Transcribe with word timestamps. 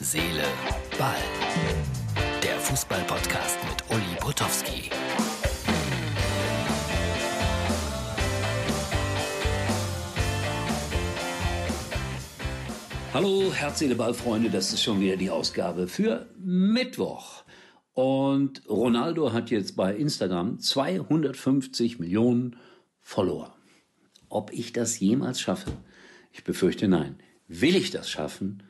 Seele, 0.00 0.44
Ball. 0.96 1.16
Der 2.40 2.56
Fußball-Podcast 2.60 3.58
mit 3.68 3.82
Uli 3.90 4.16
Potowski. 4.20 4.90
Hallo, 13.12 13.52
Herz, 13.52 13.80
Seele, 13.80 13.96
Ball, 13.96 14.14
Freunde. 14.14 14.50
Das 14.50 14.72
ist 14.72 14.84
schon 14.84 15.00
wieder 15.00 15.16
die 15.16 15.30
Ausgabe 15.30 15.88
für 15.88 16.28
Mittwoch. 16.38 17.42
Und 17.92 18.62
Ronaldo 18.68 19.32
hat 19.32 19.50
jetzt 19.50 19.74
bei 19.74 19.96
Instagram 19.96 20.60
250 20.60 21.98
Millionen 21.98 22.54
Follower. 23.00 23.52
Ob 24.28 24.52
ich 24.52 24.72
das 24.72 25.00
jemals 25.00 25.40
schaffe? 25.40 25.72
Ich 26.30 26.44
befürchte 26.44 26.86
nein. 26.86 27.18
Will 27.48 27.74
ich 27.74 27.90
das 27.90 28.08
schaffen? 28.08 28.62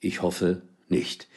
Ich 0.00 0.22
hoffe 0.22 0.62
nicht. 0.88 1.28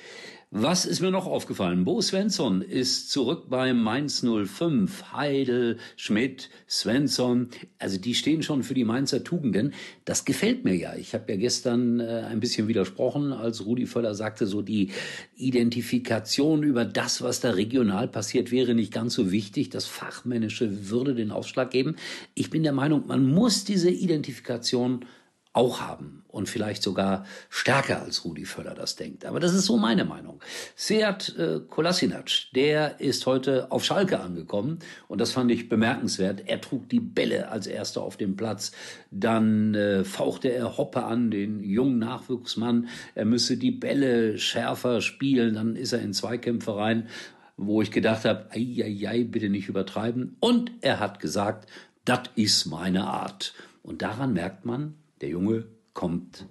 Was 0.56 0.86
ist 0.86 1.02
mir 1.02 1.10
noch 1.10 1.26
aufgefallen? 1.26 1.84
Bo 1.84 2.00
Svensson 2.00 2.62
ist 2.62 3.10
zurück 3.10 3.50
bei 3.50 3.74
Mainz 3.74 4.24
05. 4.24 5.12
Heidel, 5.12 5.80
Schmidt, 5.98 6.52
Svensson, 6.70 7.50
also 7.80 7.98
die 7.98 8.14
stehen 8.14 8.44
schon 8.44 8.62
für 8.62 8.76
die 8.76 8.86
Mainzer 8.86 9.24
Tugenden. 9.24 9.74
Das 10.06 10.26
gefällt 10.26 10.64
mir 10.64 10.76
ja. 10.76 10.96
Ich 10.96 11.16
habe 11.16 11.32
ja 11.32 11.40
gestern 11.40 12.00
äh, 12.00 12.26
ein 12.30 12.40
bisschen 12.40 12.68
widersprochen, 12.68 13.34
als 13.34 13.66
Rudi 13.66 13.88
Völler 13.88 14.14
sagte, 14.14 14.46
so 14.46 14.62
die 14.62 14.92
Identifikation 15.36 16.62
über 16.62 16.86
das, 16.86 17.24
was 17.24 17.40
da 17.40 17.50
regional 17.50 18.08
passiert, 18.08 18.52
wäre 18.52 18.76
nicht 18.76 18.94
ganz 18.94 19.16
so 19.16 19.32
wichtig. 19.32 19.72
Das 19.72 19.88
Fachmännische 19.88 20.92
würde 20.92 21.16
den 21.16 21.32
Aufschlag 21.32 21.72
geben. 21.72 21.96
Ich 22.36 22.52
bin 22.52 22.62
der 22.62 22.74
Meinung, 22.74 23.08
man 23.08 23.28
muss 23.28 23.64
diese 23.66 23.90
Identifikation 23.90 25.04
auch 25.54 25.82
haben 25.82 26.24
und 26.28 26.50
vielleicht 26.50 26.82
sogar 26.82 27.26
stärker 27.50 28.02
als 28.02 28.26
Rudi 28.26 28.46
Völler 28.46 28.74
das 28.74 28.96
denkt. 28.96 29.24
Aber 29.24 29.40
das 29.40 29.54
ist 29.54 29.66
so 29.66 29.78
meine 29.78 30.04
Meinung. 30.04 30.42
Seat 30.76 31.36
äh, 31.38 31.60
Kolasinac, 31.70 32.32
der 32.56 33.00
ist 33.00 33.28
heute 33.28 33.72
auf 33.72 33.86
Schalke 33.86 34.20
angekommen 34.20 34.80
und 35.08 35.22
das 35.22 35.32
fand 35.32 35.52
ich 35.52 35.70
bemerkenswert. 35.70 36.44
Er 36.48 36.60
trug 36.60 36.90
die 36.90 37.00
Bälle 37.00 37.50
als 37.50 37.68
erster 37.68 38.02
auf 38.02 38.18
dem 38.18 38.36
Platz. 38.36 38.72
Dann 39.12 39.76
äh, 39.76 40.04
fauchte 40.04 40.50
er 40.50 40.76
Hoppe 40.78 41.04
an, 41.04 41.30
den 41.30 41.64
jungen 41.64 42.00
Nachwuchsmann. 42.00 42.90
Er 43.14 43.26
müsse 43.26 43.58
die 43.58 43.72
Bälle 43.72 44.40
schärfer 44.40 45.02
spielen. 45.02 45.54
Dann 45.54 45.76
ist 45.76 45.94
er 45.94 46.02
in 46.02 46.14
Zweikämpfe 46.14 46.76
rein, 46.76 47.10
wo 47.58 47.84
ich 47.84 47.92
gedacht 47.92 48.26
habe, 48.26 48.48
ei, 48.52 49.24
bitte 49.30 49.50
nicht 49.50 49.70
übertreiben. 49.70 50.36
Und 50.40 50.72
er 50.82 51.00
hat 51.00 51.20
gesagt, 51.20 51.70
das 52.06 52.22
ist 52.36 52.66
meine 52.66 53.06
Art. 53.06 53.54
Und 53.84 54.02
daran 54.02 54.34
merkt 54.34 54.66
man, 54.66 54.96
der 55.24 55.30
Junge 55.30 55.64
kommt 55.94 56.48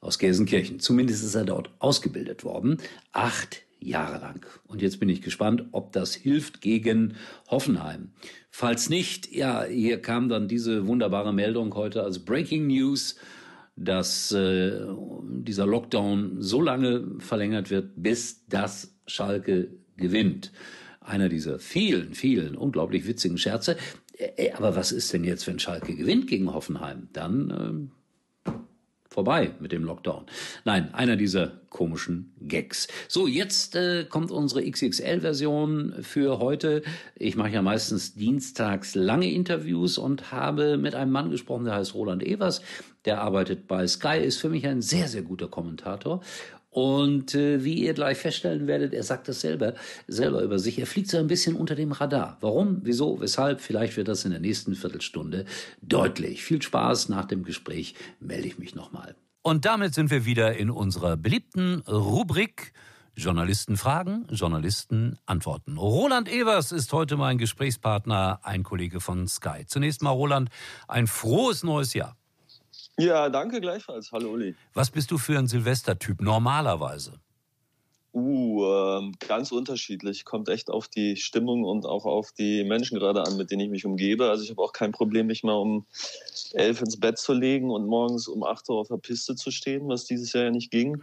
aus 0.00 0.18
Gelsenkirchen. 0.18 0.80
Zumindest 0.80 1.22
ist 1.22 1.34
er 1.34 1.44
dort 1.44 1.70
ausgebildet 1.78 2.42
worden. 2.42 2.78
Acht 3.12 3.64
Jahre 3.80 4.18
lang. 4.18 4.46
Und 4.66 4.80
jetzt 4.80 4.98
bin 4.98 5.10
ich 5.10 5.20
gespannt, 5.20 5.66
ob 5.72 5.92
das 5.92 6.14
hilft 6.14 6.62
gegen 6.62 7.16
Hoffenheim. 7.50 8.12
Falls 8.50 8.88
nicht, 8.88 9.30
ja, 9.30 9.64
hier 9.64 10.00
kam 10.00 10.30
dann 10.30 10.48
diese 10.48 10.86
wunderbare 10.86 11.34
Meldung 11.34 11.74
heute 11.74 12.02
als 12.02 12.24
Breaking 12.24 12.66
News, 12.66 13.16
dass 13.76 14.32
äh, 14.32 14.80
dieser 15.22 15.66
Lockdown 15.66 16.40
so 16.40 16.62
lange 16.62 17.04
verlängert 17.18 17.68
wird, 17.68 17.90
bis 17.96 18.46
das 18.46 18.96
Schalke 19.06 19.68
gewinnt. 19.98 20.50
Einer 21.00 21.28
dieser 21.28 21.58
vielen, 21.58 22.14
vielen 22.14 22.56
unglaublich 22.56 23.06
witzigen 23.06 23.36
Scherze. 23.36 23.76
Äh, 24.16 24.52
aber 24.52 24.76
was 24.76 24.92
ist 24.92 25.12
denn 25.12 25.24
jetzt, 25.24 25.46
wenn 25.46 25.58
Schalke 25.58 25.94
gewinnt 25.94 26.26
gegen 26.26 26.52
Hoffenheim? 26.52 27.08
Dann 27.12 27.90
äh, 28.46 28.50
vorbei 29.16 29.52
mit 29.60 29.72
dem 29.72 29.84
Lockdown. 29.84 30.26
Nein, 30.66 30.92
einer 30.92 31.16
dieser 31.16 31.52
komischen 31.70 32.34
Gags. 32.40 32.86
So, 33.08 33.26
jetzt 33.26 33.74
äh, 33.74 34.04
kommt 34.04 34.30
unsere 34.30 34.68
XXL-Version 34.70 35.94
für 36.02 36.38
heute. 36.38 36.82
Ich 37.14 37.34
mache 37.34 37.50
ja 37.50 37.62
meistens 37.62 38.14
dienstags 38.14 38.94
lange 38.94 39.30
Interviews 39.30 39.96
und 39.96 40.32
habe 40.32 40.76
mit 40.76 40.94
einem 40.94 41.12
Mann 41.12 41.30
gesprochen, 41.30 41.64
der 41.64 41.76
heißt 41.76 41.94
Roland 41.94 42.22
Evers. 42.22 42.60
Der 43.06 43.22
arbeitet 43.22 43.66
bei 43.68 43.86
Sky, 43.86 44.18
ist 44.18 44.38
für 44.38 44.50
mich 44.50 44.66
ein 44.66 44.82
sehr, 44.82 45.08
sehr 45.08 45.22
guter 45.22 45.48
Kommentator. 45.48 46.20
Und 46.76 47.34
äh, 47.34 47.64
wie 47.64 47.72
ihr 47.72 47.94
gleich 47.94 48.18
feststellen 48.18 48.66
werdet, 48.66 48.92
er 48.92 49.02
sagt 49.02 49.28
das 49.28 49.40
selber, 49.40 49.72
selber 50.08 50.42
über 50.42 50.58
sich. 50.58 50.78
Er 50.78 50.86
fliegt 50.86 51.08
so 51.08 51.16
ein 51.16 51.26
bisschen 51.26 51.56
unter 51.56 51.74
dem 51.74 51.90
Radar. 51.90 52.36
Warum? 52.42 52.80
Wieso? 52.82 53.18
Weshalb? 53.18 53.62
Vielleicht 53.62 53.96
wird 53.96 54.08
das 54.08 54.26
in 54.26 54.30
der 54.30 54.40
nächsten 54.40 54.74
Viertelstunde 54.74 55.46
deutlich. 55.80 56.44
Viel 56.44 56.60
Spaß 56.60 57.08
nach 57.08 57.24
dem 57.24 57.44
Gespräch 57.44 57.94
melde 58.20 58.46
ich 58.48 58.58
mich 58.58 58.74
nochmal. 58.74 59.14
Und 59.40 59.64
damit 59.64 59.94
sind 59.94 60.10
wir 60.10 60.26
wieder 60.26 60.58
in 60.58 60.68
unserer 60.68 61.16
beliebten 61.16 61.80
Rubrik 61.88 62.74
Journalisten 63.16 63.78
fragen, 63.78 64.26
Journalisten 64.30 65.16
antworten. 65.24 65.78
Roland 65.78 66.28
Evers 66.28 66.72
ist 66.72 66.92
heute 66.92 67.16
mein 67.16 67.38
Gesprächspartner, 67.38 68.40
ein 68.42 68.64
Kollege 68.64 69.00
von 69.00 69.26
Sky. 69.28 69.64
Zunächst 69.66 70.02
mal, 70.02 70.10
Roland, 70.10 70.50
ein 70.88 71.06
frohes 71.06 71.62
neues 71.62 71.94
Jahr. 71.94 72.18
Ja, 72.98 73.28
danke 73.28 73.60
gleichfalls. 73.60 74.10
Hallo 74.12 74.30
Uli. 74.30 74.54
Was 74.72 74.90
bist 74.90 75.10
du 75.10 75.18
für 75.18 75.38
ein 75.38 75.46
Silvestertyp 75.46 76.20
normalerweise? 76.22 77.20
Uh, 78.14 78.64
äh, 78.64 79.12
ganz 79.28 79.52
unterschiedlich. 79.52 80.24
Kommt 80.24 80.48
echt 80.48 80.70
auf 80.70 80.88
die 80.88 81.16
Stimmung 81.16 81.64
und 81.64 81.84
auch 81.84 82.06
auf 82.06 82.32
die 82.32 82.64
Menschen 82.64 82.98
gerade 82.98 83.22
an, 83.22 83.36
mit 83.36 83.50
denen 83.50 83.60
ich 83.60 83.68
mich 83.68 83.84
umgebe. 83.84 84.30
Also 84.30 84.42
ich 84.42 84.48
habe 84.48 84.62
auch 84.62 84.72
kein 84.72 84.92
Problem, 84.92 85.26
mich 85.26 85.42
mal 85.42 85.52
um 85.52 85.84
elf 86.54 86.80
ins 86.80 86.98
Bett 86.98 87.18
zu 87.18 87.34
legen 87.34 87.70
und 87.70 87.86
morgens 87.86 88.26
um 88.26 88.42
acht 88.42 88.66
Uhr 88.70 88.78
auf 88.78 88.88
der 88.88 88.96
Piste 88.96 89.34
zu 89.34 89.50
stehen, 89.50 89.86
was 89.88 90.06
dieses 90.06 90.32
Jahr 90.32 90.44
ja 90.44 90.50
nicht 90.50 90.70
ging. 90.70 91.02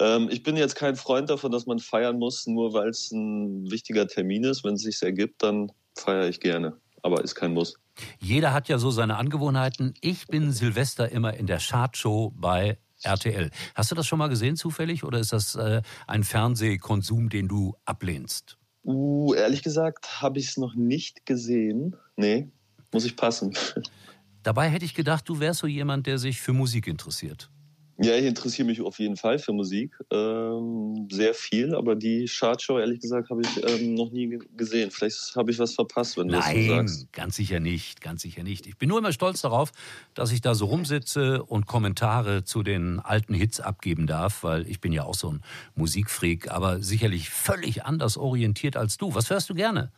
Ähm, 0.00 0.30
ich 0.30 0.42
bin 0.42 0.56
jetzt 0.56 0.76
kein 0.76 0.96
Freund 0.96 1.28
davon, 1.28 1.52
dass 1.52 1.66
man 1.66 1.78
feiern 1.78 2.18
muss, 2.18 2.46
nur 2.46 2.72
weil 2.72 2.88
es 2.88 3.12
ein 3.12 3.70
wichtiger 3.70 4.06
Termin 4.08 4.44
ist. 4.44 4.64
Wenn 4.64 4.76
es 4.76 4.82
sich 4.82 5.02
ergibt, 5.02 5.42
dann 5.42 5.70
feiere 5.94 6.30
ich 6.30 6.40
gerne. 6.40 6.78
Aber 7.02 7.22
ist 7.22 7.34
kein 7.34 7.52
Muss. 7.52 7.74
Jeder 8.18 8.52
hat 8.52 8.68
ja 8.68 8.78
so 8.78 8.90
seine 8.90 9.16
Angewohnheiten. 9.16 9.94
Ich 10.00 10.26
bin 10.26 10.52
Silvester 10.52 11.10
immer 11.10 11.34
in 11.34 11.46
der 11.46 11.58
Chartshow 11.58 12.32
bei 12.34 12.78
RTL. 13.02 13.50
Hast 13.74 13.90
du 13.90 13.94
das 13.94 14.06
schon 14.06 14.18
mal 14.18 14.28
gesehen 14.28 14.56
zufällig 14.56 15.04
oder 15.04 15.18
ist 15.18 15.32
das 15.32 15.54
äh, 15.54 15.82
ein 16.06 16.24
Fernsehkonsum, 16.24 17.28
den 17.28 17.48
du 17.48 17.76
ablehnst? 17.84 18.58
Uh, 18.84 19.34
ehrlich 19.34 19.62
gesagt 19.62 20.22
habe 20.22 20.38
ich 20.38 20.48
es 20.48 20.56
noch 20.56 20.74
nicht 20.74 21.26
gesehen. 21.26 21.96
Nee, 22.16 22.48
muss 22.92 23.04
ich 23.04 23.16
passen. 23.16 23.56
Dabei 24.42 24.68
hätte 24.68 24.84
ich 24.84 24.94
gedacht, 24.94 25.28
du 25.28 25.40
wärst 25.40 25.60
so 25.60 25.66
jemand, 25.66 26.06
der 26.06 26.18
sich 26.18 26.40
für 26.40 26.52
Musik 26.52 26.86
interessiert. 26.86 27.50
Ja, 27.98 28.14
ich 28.14 28.26
interessiere 28.26 28.66
mich 28.66 28.82
auf 28.82 28.98
jeden 28.98 29.16
Fall 29.16 29.38
für 29.38 29.54
Musik. 29.54 29.96
Ähm, 30.10 31.08
sehr 31.10 31.32
viel, 31.32 31.74
aber 31.74 31.94
die 31.94 32.26
Chartshow, 32.26 32.78
ehrlich 32.78 33.00
gesagt, 33.00 33.30
habe 33.30 33.40
ich 33.40 33.64
ähm, 33.64 33.94
noch 33.94 34.10
nie 34.10 34.38
gesehen. 34.54 34.90
Vielleicht 34.90 35.34
habe 35.34 35.50
ich 35.50 35.58
was 35.58 35.74
verpasst, 35.74 36.18
wenn 36.18 36.28
du 36.28 36.34
Nein, 36.34 36.56
das 36.56 36.64
so 36.66 36.74
sagst. 36.74 36.98
Nein, 36.98 37.08
ganz 37.12 37.36
sicher 37.36 37.58
nicht, 37.58 38.02
ganz 38.02 38.20
sicher 38.20 38.42
nicht. 38.42 38.66
Ich 38.66 38.76
bin 38.76 38.90
nur 38.90 38.98
immer 38.98 39.12
stolz 39.12 39.40
darauf, 39.40 39.72
dass 40.12 40.30
ich 40.30 40.42
da 40.42 40.54
so 40.54 40.66
rumsitze 40.66 41.42
und 41.42 41.66
Kommentare 41.66 42.44
zu 42.44 42.62
den 42.62 43.00
alten 43.00 43.32
Hits 43.32 43.60
abgeben 43.60 44.06
darf, 44.06 44.42
weil 44.42 44.68
ich 44.68 44.80
bin 44.80 44.92
ja 44.92 45.04
auch 45.04 45.14
so 45.14 45.30
ein 45.30 45.42
Musikfreak, 45.74 46.50
aber 46.50 46.82
sicherlich 46.82 47.30
völlig 47.30 47.86
anders 47.86 48.18
orientiert 48.18 48.76
als 48.76 48.98
du. 48.98 49.14
Was 49.14 49.30
hörst 49.30 49.48
du 49.48 49.54
gerne? 49.54 49.90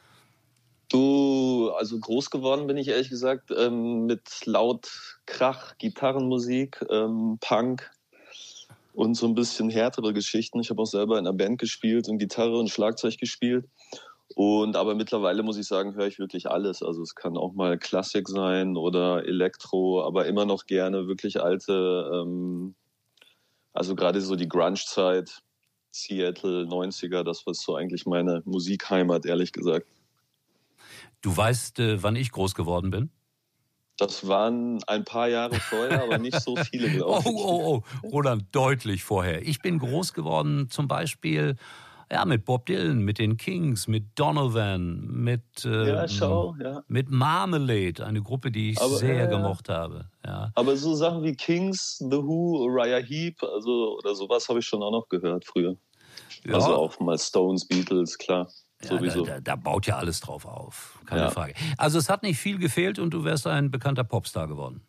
Du, 0.88 1.70
also 1.76 1.98
groß 1.98 2.30
geworden 2.30 2.66
bin 2.66 2.78
ich 2.78 2.88
ehrlich 2.88 3.10
gesagt 3.10 3.50
ähm, 3.54 4.06
mit 4.06 4.46
laut 4.46 4.90
Krach, 5.26 5.76
Gitarrenmusik, 5.76 6.82
ähm, 6.88 7.36
Punk 7.40 7.90
und 8.94 9.14
so 9.14 9.26
ein 9.26 9.34
bisschen 9.34 9.68
härtere 9.68 10.14
Geschichten. 10.14 10.60
Ich 10.60 10.70
habe 10.70 10.80
auch 10.80 10.86
selber 10.86 11.18
in 11.18 11.26
einer 11.26 11.36
Band 11.36 11.58
gespielt 11.58 12.08
und 12.08 12.18
Gitarre 12.18 12.58
und 12.58 12.70
Schlagzeug 12.70 13.18
gespielt. 13.18 13.66
Und 14.34 14.76
aber 14.76 14.94
mittlerweile 14.94 15.42
muss 15.42 15.58
ich 15.58 15.66
sagen, 15.66 15.94
höre 15.94 16.06
ich 16.06 16.18
wirklich 16.18 16.50
alles. 16.50 16.82
Also 16.82 17.02
es 17.02 17.14
kann 17.14 17.36
auch 17.36 17.52
mal 17.52 17.78
Klassik 17.78 18.28
sein 18.28 18.76
oder 18.76 19.26
Elektro, 19.26 20.02
aber 20.02 20.26
immer 20.26 20.46
noch 20.46 20.66
gerne 20.66 21.06
wirklich 21.06 21.40
alte, 21.40 22.10
ähm, 22.14 22.74
also 23.74 23.94
gerade 23.94 24.20
so 24.22 24.36
die 24.36 24.48
Grunge-Zeit, 24.48 25.42
Seattle, 25.90 26.64
90er, 26.64 27.24
das 27.24 27.46
war 27.46 27.54
so 27.54 27.76
eigentlich 27.76 28.06
meine 28.06 28.42
Musikheimat, 28.46 29.26
ehrlich 29.26 29.52
gesagt. 29.52 29.86
Du 31.20 31.36
weißt, 31.36 31.78
äh, 31.80 32.02
wann 32.02 32.16
ich 32.16 32.32
groß 32.32 32.54
geworden 32.54 32.90
bin? 32.90 33.10
Das 33.96 34.28
waren 34.28 34.78
ein 34.86 35.04
paar 35.04 35.28
Jahre 35.28 35.56
vorher, 35.56 36.04
aber 36.04 36.18
nicht 36.18 36.40
so 36.40 36.54
viele, 36.56 36.88
glaube 36.96 37.20
ich. 37.20 37.26
Oh, 37.26 37.82
oh, 37.82 37.82
oh, 38.02 38.08
Roland, 38.08 38.44
deutlich 38.52 39.02
vorher. 39.02 39.42
Ich 39.42 39.60
bin 39.60 39.78
groß 39.78 40.12
geworden 40.12 40.68
zum 40.70 40.86
Beispiel 40.86 41.56
ja, 42.10 42.24
mit 42.24 42.44
Bob 42.44 42.66
Dylan, 42.66 43.00
mit 43.00 43.18
den 43.18 43.36
Kings, 43.36 43.86
mit 43.86 44.18
Donovan, 44.18 45.06
mit, 45.08 45.64
äh, 45.64 45.88
ja, 45.88 46.08
schau, 46.08 46.56
ja. 46.58 46.82
mit 46.88 47.10
Marmalade, 47.10 48.04
eine 48.04 48.22
Gruppe, 48.22 48.50
die 48.50 48.70
ich 48.70 48.80
aber, 48.80 48.96
sehr 48.96 49.24
äh, 49.24 49.28
gemocht 49.28 49.68
habe. 49.68 50.08
Ja. 50.24 50.50
Aber 50.54 50.76
so 50.76 50.94
Sachen 50.94 51.22
wie 51.22 51.34
Kings, 51.34 51.98
The 51.98 52.16
Who, 52.16 52.64
Uriah 52.64 53.02
Heep, 53.02 53.42
also 53.42 53.98
oder 53.98 54.14
sowas 54.14 54.48
habe 54.48 54.60
ich 54.60 54.66
schon 54.66 54.82
auch 54.82 54.90
noch 54.92 55.08
gehört 55.08 55.44
früher. 55.44 55.76
Ja. 56.46 56.54
Also 56.54 56.74
auch 56.74 56.98
mal 57.00 57.18
Stones, 57.18 57.66
Beatles, 57.66 58.16
klar. 58.16 58.48
Ja, 58.82 58.96
da, 58.96 59.22
da, 59.22 59.40
da, 59.40 59.56
baut 59.56 59.86
ja 59.86 59.96
alles 59.96 60.20
drauf 60.20 60.44
auf, 60.44 61.00
keine 61.06 61.22
ja. 61.22 61.30
Frage. 61.30 61.54
Also 61.76 61.98
es 61.98 62.08
hat 62.08 62.22
nicht 62.22 62.38
viel 62.38 62.58
gefehlt 62.58 63.00
und 63.00 63.10
du 63.10 63.24
wärst 63.24 63.46
ein 63.46 63.72
bekannter 63.72 64.04
Popstar 64.04 64.46
geworden. 64.46 64.82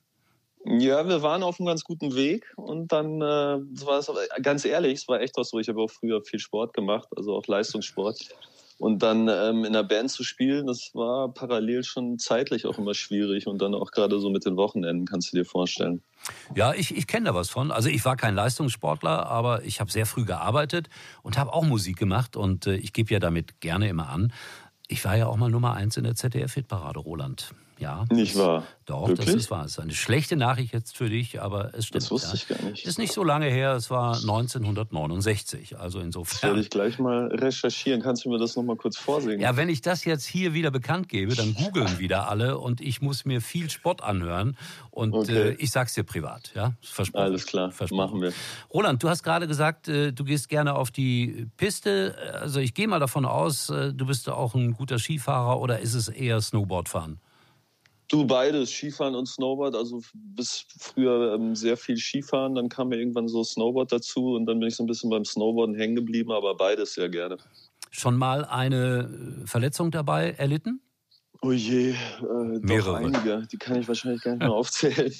Ja, 0.65 1.07
wir 1.07 1.21
waren 1.24 1.41
auf 1.41 1.59
einem 1.59 1.68
ganz 1.68 1.83
guten 1.83 2.13
Weg 2.15 2.45
und 2.56 2.91
dann 2.91 3.21
äh, 3.21 3.25
war 3.25 4.00
es 4.00 4.12
ganz 4.41 4.65
ehrlich, 4.65 5.00
es 5.00 5.07
war 5.07 5.21
echt 5.21 5.38
auch 5.38 5.44
so. 5.44 5.57
Ich 5.57 5.69
habe 5.69 5.81
auch 5.81 5.89
früher 5.89 6.21
viel 6.21 6.39
Sport 6.39 6.74
gemacht, 6.74 7.07
also 7.15 7.36
auch 7.36 7.47
Leistungssport. 7.47 8.30
Und 8.79 9.03
dann 9.03 9.27
ähm, 9.27 9.65
in 9.65 9.73
der 9.73 9.83
Band 9.83 10.09
zu 10.09 10.23
spielen, 10.23 10.65
das 10.65 10.91
war 10.93 11.33
parallel 11.33 11.83
schon 11.83 12.17
zeitlich 12.17 12.65
auch 12.65 12.77
immer 12.77 12.93
schwierig 12.93 13.45
und 13.45 13.61
dann 13.61 13.75
auch 13.75 13.91
gerade 13.91 14.19
so 14.19 14.29
mit 14.29 14.45
den 14.45 14.55
Wochenenden, 14.55 15.05
kannst 15.05 15.33
du 15.33 15.37
dir 15.37 15.43
vorstellen. 15.43 16.01
Ja, 16.55 16.73
ich, 16.73 16.95
ich 16.95 17.05
kenne 17.05 17.25
da 17.25 17.35
was 17.35 17.49
von. 17.49 17.71
Also 17.71 17.89
ich 17.89 18.03
war 18.05 18.15
kein 18.15 18.35
Leistungssportler, 18.35 19.27
aber 19.27 19.63
ich 19.63 19.81
habe 19.81 19.91
sehr 19.91 20.05
früh 20.05 20.23
gearbeitet 20.23 20.89
und 21.23 21.37
habe 21.37 21.53
auch 21.53 21.63
Musik 21.63 21.97
gemacht 21.97 22.37
und 22.37 22.67
äh, 22.67 22.75
ich 22.77 22.93
gebe 22.93 23.13
ja 23.13 23.19
damit 23.19 23.59
gerne 23.59 23.89
immer 23.89 24.07
an. 24.07 24.31
Ich 24.87 25.03
war 25.03 25.17
ja 25.17 25.27
auch 25.27 25.35
mal 25.35 25.49
Nummer 25.49 25.73
eins 25.73 25.97
in 25.97 26.05
der 26.05 26.15
ZDF-Hitparade, 26.15 26.99
Roland. 26.99 27.53
Ja. 27.79 28.05
Nicht 28.11 28.37
wahr? 28.37 28.63
Doch, 28.85 29.07
Wirklich? 29.07 29.27
das 29.27 29.35
ist 29.35 29.51
wahr. 29.51 29.63
Es 29.63 29.71
ist 29.71 29.79
eine 29.79 29.93
schlechte 29.93 30.35
Nachricht 30.35 30.73
jetzt 30.73 30.97
für 30.97 31.09
dich, 31.09 31.41
aber 31.41 31.73
es 31.73 31.85
stimmt. 31.85 32.03
Das 32.03 32.11
wusste 32.11 32.29
ja. 32.29 32.33
ich 32.33 32.47
gar 32.47 32.69
nicht. 32.69 32.85
Ist 32.85 32.99
nicht 32.99 33.13
so 33.13 33.23
lange 33.23 33.45
her, 33.45 33.73
es 33.73 33.89
war 33.89 34.15
1969. 34.15 35.79
Also 35.79 35.99
insofern. 35.99 36.39
Das 36.41 36.43
werde 36.43 36.59
ich 36.59 36.69
gleich 36.69 36.99
mal 36.99 37.27
recherchieren. 37.27 38.01
Kannst 38.01 38.25
du 38.25 38.29
mir 38.29 38.37
das 38.37 38.57
nochmal 38.57 38.75
kurz 38.75 38.97
vorsehen? 38.97 39.39
Ja, 39.39 39.55
wenn 39.55 39.69
ich 39.69 39.81
das 39.81 40.03
jetzt 40.03 40.25
hier 40.25 40.53
wieder 40.53 40.71
bekannt 40.71 41.07
gebe, 41.07 41.35
dann 41.35 41.53
googeln 41.53 41.99
wieder 41.99 42.29
alle 42.29 42.57
und 42.57 42.81
ich 42.81 43.01
muss 43.01 43.23
mir 43.23 43.39
viel 43.39 43.69
Spott 43.69 44.03
anhören. 44.03 44.57
Und 44.91 45.13
okay. 45.13 45.51
äh, 45.51 45.53
ich 45.53 45.71
sag's 45.71 45.93
dir 45.93 46.03
privat, 46.03 46.51
ja? 46.55 46.73
Versprochen. 46.81 47.23
Alles 47.23 47.45
klar, 47.45 47.71
Versprochen. 47.71 47.97
machen 47.97 48.21
wir. 48.21 48.33
Roland, 48.73 49.01
du 49.01 49.07
hast 49.07 49.23
gerade 49.23 49.47
gesagt, 49.47 49.87
äh, 49.87 50.11
du 50.11 50.25
gehst 50.25 50.49
gerne 50.49 50.75
auf 50.75 50.91
die 50.91 51.47
Piste. 51.55 52.15
Also 52.41 52.59
ich 52.59 52.73
gehe 52.73 52.89
mal 52.89 52.99
davon 52.99 53.23
aus, 53.23 53.69
äh, 53.69 53.93
du 53.93 54.05
bist 54.05 54.27
auch 54.27 54.53
ein 54.53 54.73
guter 54.73 54.99
Skifahrer 54.99 55.61
oder 55.61 55.79
ist 55.79 55.93
es 55.93 56.09
eher 56.09 56.41
Snowboardfahren? 56.41 57.21
Du 58.09 58.25
beides, 58.25 58.71
Skifahren 58.71 59.13
und 59.13 59.27
Snowboard. 59.27 59.75
Also 59.75 60.01
bis 60.13 60.65
früher 60.79 61.35
ähm, 61.35 61.56
sehr 61.56 61.77
viel 61.77 61.95
Skifahren, 61.95 62.56
dann 62.56 62.67
kam 62.67 62.89
mir 62.89 62.97
irgendwann 62.97 63.27
so 63.27 63.44
Snowboard 63.44 63.91
dazu 63.91 64.33
und 64.33 64.47
dann 64.47 64.59
bin 64.59 64.67
ich 64.67 64.75
so 64.75 64.83
ein 64.83 64.88
bisschen 64.88 65.11
beim 65.11 65.23
Snowboarden 65.23 65.75
hängen 65.75 65.95
geblieben, 65.95 66.31
aber 66.31 66.56
beides 66.56 66.95
sehr 66.95 67.07
gerne. 67.07 67.38
Schon 67.91 68.17
mal 68.17 68.45
eine 68.45 69.41
äh, 69.44 69.47
Verletzung 69.47 69.91
dabei 69.91 70.31
erlitten? 70.31 70.81
Oh 71.41 71.51
je, 71.51 71.91
äh, 71.91 71.95
Mehrere. 72.61 72.97
einige. 72.97 73.47
Die 73.51 73.57
kann 73.57 73.79
ich 73.79 73.88
wahrscheinlich 73.88 74.21
gar 74.23 74.31
nicht 74.31 74.41
mehr 74.41 74.51
aufzählen. 74.53 75.13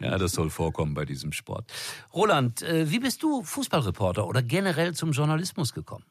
ja, 0.00 0.18
das 0.18 0.32
soll 0.32 0.50
vorkommen 0.50 0.92
bei 0.92 1.06
diesem 1.06 1.32
Sport. 1.32 1.72
Roland, 2.14 2.62
äh, 2.62 2.90
wie 2.90 3.00
bist 3.00 3.22
du 3.22 3.42
Fußballreporter 3.42 4.26
oder 4.26 4.42
generell 4.42 4.94
zum 4.94 5.12
Journalismus 5.12 5.72
gekommen? 5.72 6.04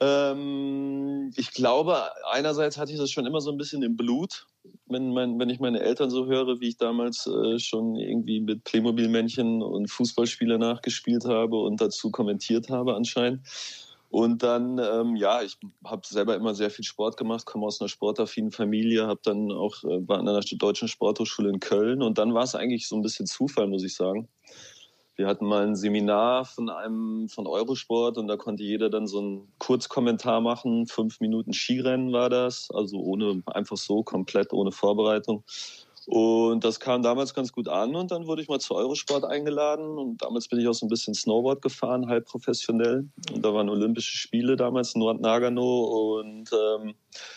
Ähm, 0.00 1.32
ich 1.36 1.52
glaube, 1.52 2.02
einerseits 2.30 2.78
hatte 2.78 2.92
ich 2.92 2.98
das 2.98 3.10
schon 3.10 3.26
immer 3.26 3.40
so 3.40 3.50
ein 3.50 3.58
bisschen 3.58 3.82
im 3.82 3.96
Blut. 3.96 4.46
Wenn, 4.86 5.12
mein, 5.12 5.38
wenn 5.38 5.50
ich 5.50 5.60
meine 5.60 5.80
Eltern 5.80 6.10
so 6.10 6.26
höre, 6.26 6.60
wie 6.60 6.68
ich 6.68 6.76
damals 6.76 7.26
äh, 7.26 7.58
schon 7.58 7.96
irgendwie 7.96 8.40
mit 8.40 8.64
Playmobil-Männchen 8.64 9.62
und 9.62 9.90
Fußballspiele 9.90 10.58
nachgespielt 10.58 11.24
habe 11.24 11.56
und 11.56 11.80
dazu 11.80 12.10
kommentiert 12.10 12.70
habe 12.70 12.94
anscheinend. 12.94 13.42
Und 14.10 14.42
dann, 14.42 14.78
ähm, 14.78 15.16
ja, 15.16 15.42
ich 15.42 15.58
habe 15.84 16.06
selber 16.06 16.34
immer 16.34 16.54
sehr 16.54 16.70
viel 16.70 16.84
Sport 16.84 17.18
gemacht, 17.18 17.44
komme 17.44 17.66
aus 17.66 17.80
einer 17.80 17.88
sportaffinen 17.88 18.52
Familie, 18.52 19.06
habe 19.06 19.20
dann 19.22 19.52
auch 19.52 19.84
äh, 19.84 20.08
war 20.08 20.18
an 20.18 20.28
einer 20.28 20.40
deutschen 20.40 20.88
Sporthochschule 20.88 21.50
in 21.50 21.60
Köln 21.60 22.02
und 22.02 22.16
dann 22.16 22.32
war 22.32 22.44
es 22.44 22.54
eigentlich 22.54 22.88
so 22.88 22.96
ein 22.96 23.02
bisschen 23.02 23.26
Zufall, 23.26 23.66
muss 23.66 23.84
ich 23.84 23.94
sagen. 23.94 24.28
Wir 25.18 25.26
hatten 25.26 25.46
mal 25.46 25.66
ein 25.66 25.74
Seminar 25.74 26.44
von 26.44 26.70
einem 26.70 27.28
von 27.28 27.48
Eurosport 27.48 28.18
und 28.18 28.28
da 28.28 28.36
konnte 28.36 28.62
jeder 28.62 28.88
dann 28.88 29.08
so 29.08 29.18
einen 29.18 29.48
Kurzkommentar 29.58 30.40
machen. 30.40 30.86
Fünf 30.86 31.18
Minuten 31.18 31.52
Skirennen 31.52 32.12
war 32.12 32.30
das, 32.30 32.70
also 32.72 33.00
ohne 33.00 33.42
einfach 33.46 33.76
so 33.76 34.04
komplett 34.04 34.52
ohne 34.52 34.70
Vorbereitung. 34.70 35.42
Und 36.10 36.64
das 36.64 36.80
kam 36.80 37.02
damals 37.02 37.34
ganz 37.34 37.52
gut 37.52 37.68
an 37.68 37.94
und 37.94 38.10
dann 38.10 38.26
wurde 38.26 38.40
ich 38.40 38.48
mal 38.48 38.58
zu 38.58 38.74
Eurosport 38.74 39.26
eingeladen 39.26 39.98
und 39.98 40.22
damals 40.22 40.48
bin 40.48 40.58
ich 40.58 40.66
auch 40.66 40.72
so 40.72 40.86
ein 40.86 40.88
bisschen 40.88 41.12
Snowboard 41.12 41.60
gefahren, 41.60 42.08
halb 42.08 42.24
professionell. 42.24 43.06
Und 43.30 43.44
da 43.44 43.52
waren 43.52 43.68
Olympische 43.68 44.16
Spiele 44.16 44.56
damals 44.56 44.94
in 44.94 45.00
Nord-Nagano 45.00 46.18
und 46.18 46.50
ähm, 46.50 46.94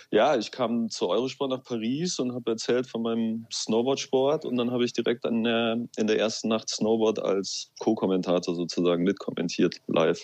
ja, 0.09 0.37
ich 0.37 0.51
kam 0.51 0.89
zu 0.89 1.09
Eurosport 1.09 1.49
nach 1.49 1.63
Paris 1.65 2.17
und 2.17 2.33
habe 2.33 2.51
erzählt 2.51 2.87
von 2.87 3.01
meinem 3.01 3.45
Snowboardsport 3.51 4.45
und 4.45 4.55
dann 4.55 4.71
habe 4.71 4.85
ich 4.85 4.93
direkt 4.93 5.25
an 5.25 5.43
der, 5.43 5.77
in 5.97 6.07
der 6.07 6.17
ersten 6.17 6.47
Nacht 6.47 6.69
Snowboard 6.69 7.19
als 7.19 7.73
Co-Kommentator 7.79 8.55
sozusagen 8.55 9.03
mitkommentiert 9.03 9.81
live. 9.87 10.21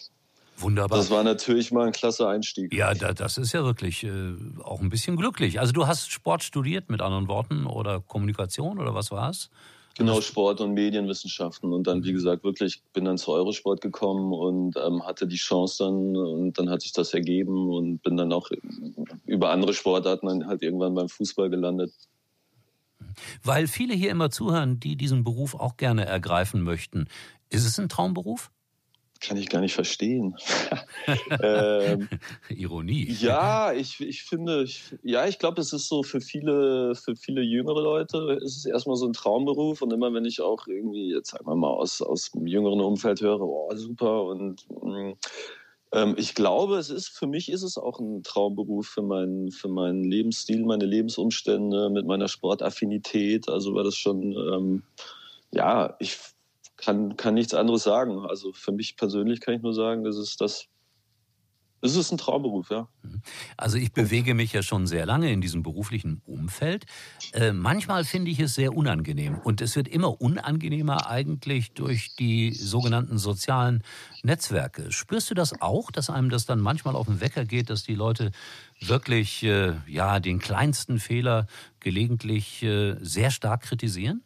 Wunderbar. 0.59 0.97
Das 0.97 1.11
war 1.11 1.23
natürlich 1.23 1.71
mal 1.71 1.85
ein 1.85 1.91
klasse 1.91 2.27
Einstieg. 2.27 2.73
Ja, 2.73 2.93
das 2.93 3.37
ist 3.37 3.53
ja 3.53 3.63
wirklich 3.63 4.03
äh, 4.03 4.33
auch 4.63 4.81
ein 4.81 4.89
bisschen 4.89 5.15
glücklich. 5.15 5.59
Also 5.59 5.71
du 5.71 5.85
hast 5.85 6.11
Sport 6.11 6.43
studiert, 6.43 6.89
mit 6.89 7.01
anderen 7.01 7.27
Worten, 7.27 7.67
oder 7.67 8.01
Kommunikation 8.01 8.79
oder 8.79 8.95
was 8.95 9.11
war's? 9.11 9.49
Genau, 9.97 10.21
Sport 10.21 10.61
und 10.61 10.73
Medienwissenschaften. 10.73 11.73
Und 11.73 11.87
dann, 11.87 12.03
wie 12.03 12.13
gesagt, 12.13 12.43
wirklich 12.43 12.81
bin 12.93 13.05
dann 13.05 13.17
zu 13.17 13.31
Eurosport 13.31 13.81
gekommen 13.81 14.31
und 14.31 14.75
ähm, 14.77 15.03
hatte 15.03 15.27
die 15.27 15.37
Chance 15.37 15.83
dann 15.83 16.15
und 16.15 16.59
dann 16.59 16.69
hat 16.69 16.81
sich 16.81 16.91
das 16.91 17.13
ergeben 17.13 17.69
und 17.69 18.03
bin 18.03 18.15
dann 18.15 18.31
auch 18.31 18.49
über 19.25 19.49
andere 19.49 19.73
Sportarten 19.73 20.27
dann 20.27 20.47
halt 20.47 20.61
irgendwann 20.61 20.93
beim 20.93 21.09
Fußball 21.09 21.49
gelandet. 21.49 21.93
Weil 23.43 23.67
viele 23.67 23.95
hier 23.95 24.11
immer 24.11 24.29
zuhören, 24.29 24.79
die 24.79 24.95
diesen 24.95 25.23
Beruf 25.23 25.55
auch 25.55 25.77
gerne 25.77 26.05
ergreifen 26.05 26.61
möchten. 26.61 27.07
Ist 27.49 27.65
es 27.65 27.79
ein 27.79 27.89
Traumberuf? 27.89 28.51
Kann 29.19 29.37
ich 29.37 29.49
gar 29.49 29.61
nicht 29.61 29.73
verstehen. 29.73 30.35
ähm, 31.41 32.09
Ironie. 32.49 33.15
Ja, 33.19 33.73
ich, 33.73 33.99
ich 34.01 34.23
finde, 34.23 34.63
ich, 34.63 34.95
ja, 35.03 35.27
ich 35.27 35.39
glaube, 35.39 35.61
es 35.61 35.73
ist 35.73 35.87
so 35.87 36.03
für 36.03 36.21
viele, 36.21 36.95
für 36.95 37.15
viele 37.15 37.41
jüngere 37.41 37.81
Leute 37.81 38.39
ist 38.41 38.57
es 38.57 38.65
erstmal 38.65 38.97
so 38.97 39.07
ein 39.07 39.13
Traumberuf 39.13 39.81
und 39.81 39.93
immer 39.93 40.13
wenn 40.13 40.25
ich 40.25 40.41
auch 40.41 40.67
irgendwie, 40.67 41.13
jetzt 41.13 41.31
sagen 41.31 41.47
wir 41.47 41.55
mal, 41.55 41.69
aus, 41.69 42.01
aus 42.01 42.31
dem 42.31 42.47
jüngeren 42.47 42.81
Umfeld 42.81 43.21
höre, 43.21 43.41
oh, 43.41 43.69
super 43.75 44.23
und 44.25 44.65
mm, 44.69 45.13
ähm, 45.93 46.15
ich 46.17 46.35
glaube, 46.35 46.77
es 46.77 46.89
ist, 46.89 47.09
für 47.09 47.27
mich 47.27 47.49
ist 47.49 47.63
es 47.63 47.77
auch 47.77 47.99
ein 47.99 48.23
Traumberuf 48.23 48.87
für 48.87 49.01
meinen, 49.01 49.51
für 49.51 49.69
meinen 49.69 50.03
Lebensstil, 50.03 50.65
meine 50.65 50.85
Lebensumstände, 50.85 51.89
mit 51.89 52.05
meiner 52.05 52.27
Sportaffinität, 52.27 53.47
also 53.49 53.73
war 53.73 53.83
das 53.83 53.95
schon, 53.95 54.33
ähm, 54.33 54.83
ja, 55.51 55.95
ich 55.99 56.17
kann, 56.77 57.17
kann 57.17 57.33
nichts 57.33 57.53
anderes 57.53 57.83
sagen. 57.83 58.25
Also 58.25 58.53
für 58.53 58.71
mich 58.71 58.95
persönlich 58.95 59.41
kann 59.41 59.55
ich 59.55 59.61
nur 59.61 59.73
sagen, 59.73 60.03
das 60.03 60.17
ist 60.17 60.39
das. 60.39 60.67
Es 61.79 61.95
ist 61.95 62.11
ein 62.11 62.17
Traumberuf, 62.17 62.71
ja. 62.71 62.87
Also 63.55 63.77
ich 63.77 63.93
bewege 63.93 64.33
mich 64.33 64.51
ja 64.51 64.63
schon 64.63 64.87
sehr 64.87 65.05
lange 65.05 65.31
in 65.31 65.41
diesem 65.41 65.61
beruflichen 65.61 66.23
Umfeld. 66.25 66.85
Äh, 67.33 67.51
manchmal 67.51 68.03
finde 68.03 68.31
ich 68.31 68.39
es 68.39 68.55
sehr 68.55 68.75
unangenehm 68.75 69.37
und 69.43 69.61
es 69.61 69.75
wird 69.75 69.87
immer 69.87 70.19
unangenehmer 70.19 71.07
eigentlich 71.07 71.73
durch 71.73 72.15
die 72.15 72.51
sogenannten 72.53 73.19
sozialen 73.19 73.83
Netzwerke. 74.23 74.91
Spürst 74.91 75.29
du 75.29 75.35
das 75.35 75.61
auch, 75.61 75.91
dass 75.91 76.09
einem 76.09 76.31
das 76.31 76.47
dann 76.47 76.59
manchmal 76.59 76.95
auf 76.95 77.05
den 77.05 77.21
Wecker 77.21 77.45
geht, 77.45 77.69
dass 77.69 77.83
die 77.83 77.95
Leute 77.95 78.31
wirklich 78.79 79.43
äh, 79.43 79.75
ja 79.87 80.19
den 80.19 80.39
kleinsten 80.39 80.99
Fehler 80.99 81.45
gelegentlich 81.79 82.63
äh, 82.63 82.95
sehr 83.01 83.29
stark 83.29 83.61
kritisieren? 83.61 84.23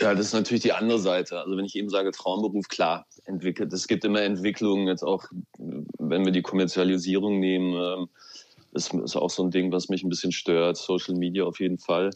Ja, 0.00 0.14
das 0.14 0.26
ist 0.26 0.32
natürlich 0.32 0.62
die 0.62 0.72
andere 0.72 0.98
Seite. 0.98 1.40
Also 1.40 1.56
wenn 1.56 1.64
ich 1.64 1.74
eben 1.74 1.88
sage 1.88 2.10
Traumberuf, 2.12 2.68
klar, 2.68 3.06
entwickelt. 3.24 3.72
Es 3.72 3.88
gibt 3.88 4.04
immer 4.04 4.22
Entwicklungen, 4.22 4.86
jetzt 4.86 5.02
auch, 5.02 5.24
wenn 5.58 6.24
wir 6.24 6.32
die 6.32 6.42
Kommerzialisierung 6.42 7.40
nehmen, 7.40 7.74
ähm, 7.74 8.08
ist, 8.72 8.94
ist 8.94 9.16
auch 9.16 9.30
so 9.30 9.42
ein 9.42 9.50
Ding, 9.50 9.72
was 9.72 9.88
mich 9.88 10.04
ein 10.04 10.08
bisschen 10.08 10.32
stört. 10.32 10.76
Social 10.76 11.14
Media 11.14 11.44
auf 11.44 11.58
jeden 11.58 11.78
Fall. 11.78 12.10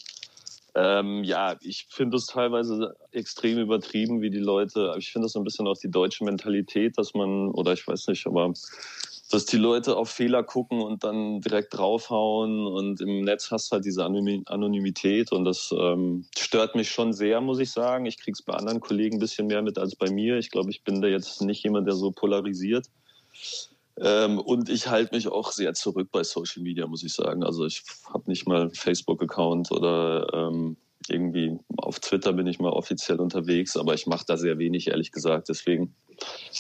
Ähm, 0.75 1.23
ja, 1.25 1.57
ich 1.61 1.87
finde 1.91 2.17
es 2.17 2.27
teilweise 2.27 2.97
extrem 3.11 3.59
übertrieben, 3.59 4.23
wie 4.23 4.31
die 4.31 4.39
Leute, 4.39 4.95
ich 4.97 5.13
finde 5.13 5.27
das 5.27 5.33
so 5.33 5.41
ein 5.41 5.45
bisschen 5.45 5.67
auch 5.67 5.77
die 5.77 5.91
deutsche 5.91 6.25
Mentalität, 6.25 6.97
dass 6.97 7.13
man, 7.13 7.51
oder 7.51 7.75
ich 7.75 7.87
weiß 7.87 8.07
nicht, 8.09 8.27
aber 8.27 8.53
dass 9.33 9.47
die 9.47 9.57
Leute 9.57 9.97
auf 9.97 10.11
Fehler 10.11 10.43
gucken 10.43 10.83
und 10.83 11.05
dann 11.05 11.41
direkt 11.41 11.73
draufhauen 11.73 12.67
und 12.67 13.01
im 13.01 13.23
Netz 13.23 13.51
hast 13.51 13.71
du 13.71 13.77
halt 13.77 13.87
diese 13.87 14.05
Anonymität 14.05 15.33
und 15.33 15.45
das 15.45 15.75
ähm, 15.77 16.27
stört 16.37 16.75
mich 16.75 16.91
schon 16.91 17.15
sehr, 17.15 17.41
muss 17.41 17.59
ich 17.59 17.71
sagen. 17.71 18.05
Ich 18.05 18.19
kriege 18.19 18.35
es 18.35 18.43
bei 18.43 18.53
anderen 18.53 18.81
Kollegen 18.81 19.17
ein 19.17 19.21
bisschen 19.21 19.47
mehr 19.47 19.63
mit 19.63 19.79
als 19.79 19.97
bei 19.97 20.11
mir. 20.11 20.37
Ich 20.37 20.51
glaube, 20.51 20.71
ich 20.71 20.85
bin 20.85 21.01
da 21.01 21.09
jetzt 21.09 21.41
nicht 21.41 21.65
jemand, 21.65 21.87
der 21.87 21.95
so 21.95 22.11
polarisiert. 22.11 22.89
Ähm, 23.99 24.39
und 24.39 24.69
ich 24.69 24.89
halte 24.89 25.15
mich 25.15 25.29
auch 25.29 25.53
sehr 25.53 25.73
zurück 25.73 26.09
bei 26.13 26.25
Social 26.25 26.63
Media, 26.63 26.87
muss 26.87 27.03
ich 27.03 27.15
sagen. 27.15 27.43
Also 27.43 27.65
ich 27.65 27.83
habe 28.13 28.25
nicht 28.27 28.47
mal 28.47 28.69
Facebook-Account 28.69 29.73
oder 29.73 30.27
ähm, 30.35 30.77
irgendwie 31.09 31.59
auf 31.79 32.01
Twitter 32.01 32.35
bin 32.35 32.47
ich 32.47 32.59
mal 32.59 32.73
offiziell 32.73 33.19
unterwegs, 33.19 33.79
aber 33.79 33.95
ich 33.95 34.07
mache 34.07 34.27
da 34.27 34.37
sehr 34.37 34.59
wenig, 34.59 34.89
ehrlich 34.89 35.11
gesagt. 35.11 35.49
Deswegen 35.49 35.95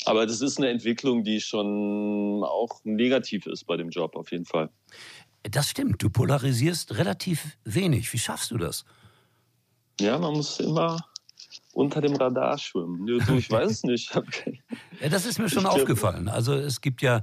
aber 0.04 0.26
das 0.26 0.40
ist 0.40 0.58
eine 0.58 0.68
Entwicklung, 0.68 1.24
die 1.24 1.40
schon 1.40 2.42
auch 2.44 2.80
negativ 2.84 3.46
ist 3.46 3.64
bei 3.66 3.76
dem 3.76 3.90
Job 3.90 4.16
auf 4.16 4.32
jeden 4.32 4.44
Fall. 4.44 4.70
Das 5.42 5.68
stimmt. 5.68 6.02
Du 6.02 6.10
polarisierst 6.10 6.96
relativ 6.96 7.56
wenig. 7.64 8.12
Wie 8.12 8.18
schaffst 8.18 8.50
du 8.50 8.58
das? 8.58 8.84
Ja, 10.00 10.18
man 10.18 10.34
muss 10.34 10.60
immer 10.60 10.98
unter 11.72 12.00
dem 12.00 12.14
Radar 12.14 12.58
schwimmen. 12.58 13.06
Ich 13.36 13.50
weiß 13.50 13.70
es 13.70 13.82
nicht. 13.82 14.14
ja, 15.00 15.08
das 15.08 15.26
ist 15.26 15.38
mir 15.38 15.48
schon 15.48 15.66
aufgefallen. 15.66 16.28
Also 16.28 16.54
es 16.54 16.80
gibt 16.80 17.02
ja 17.02 17.22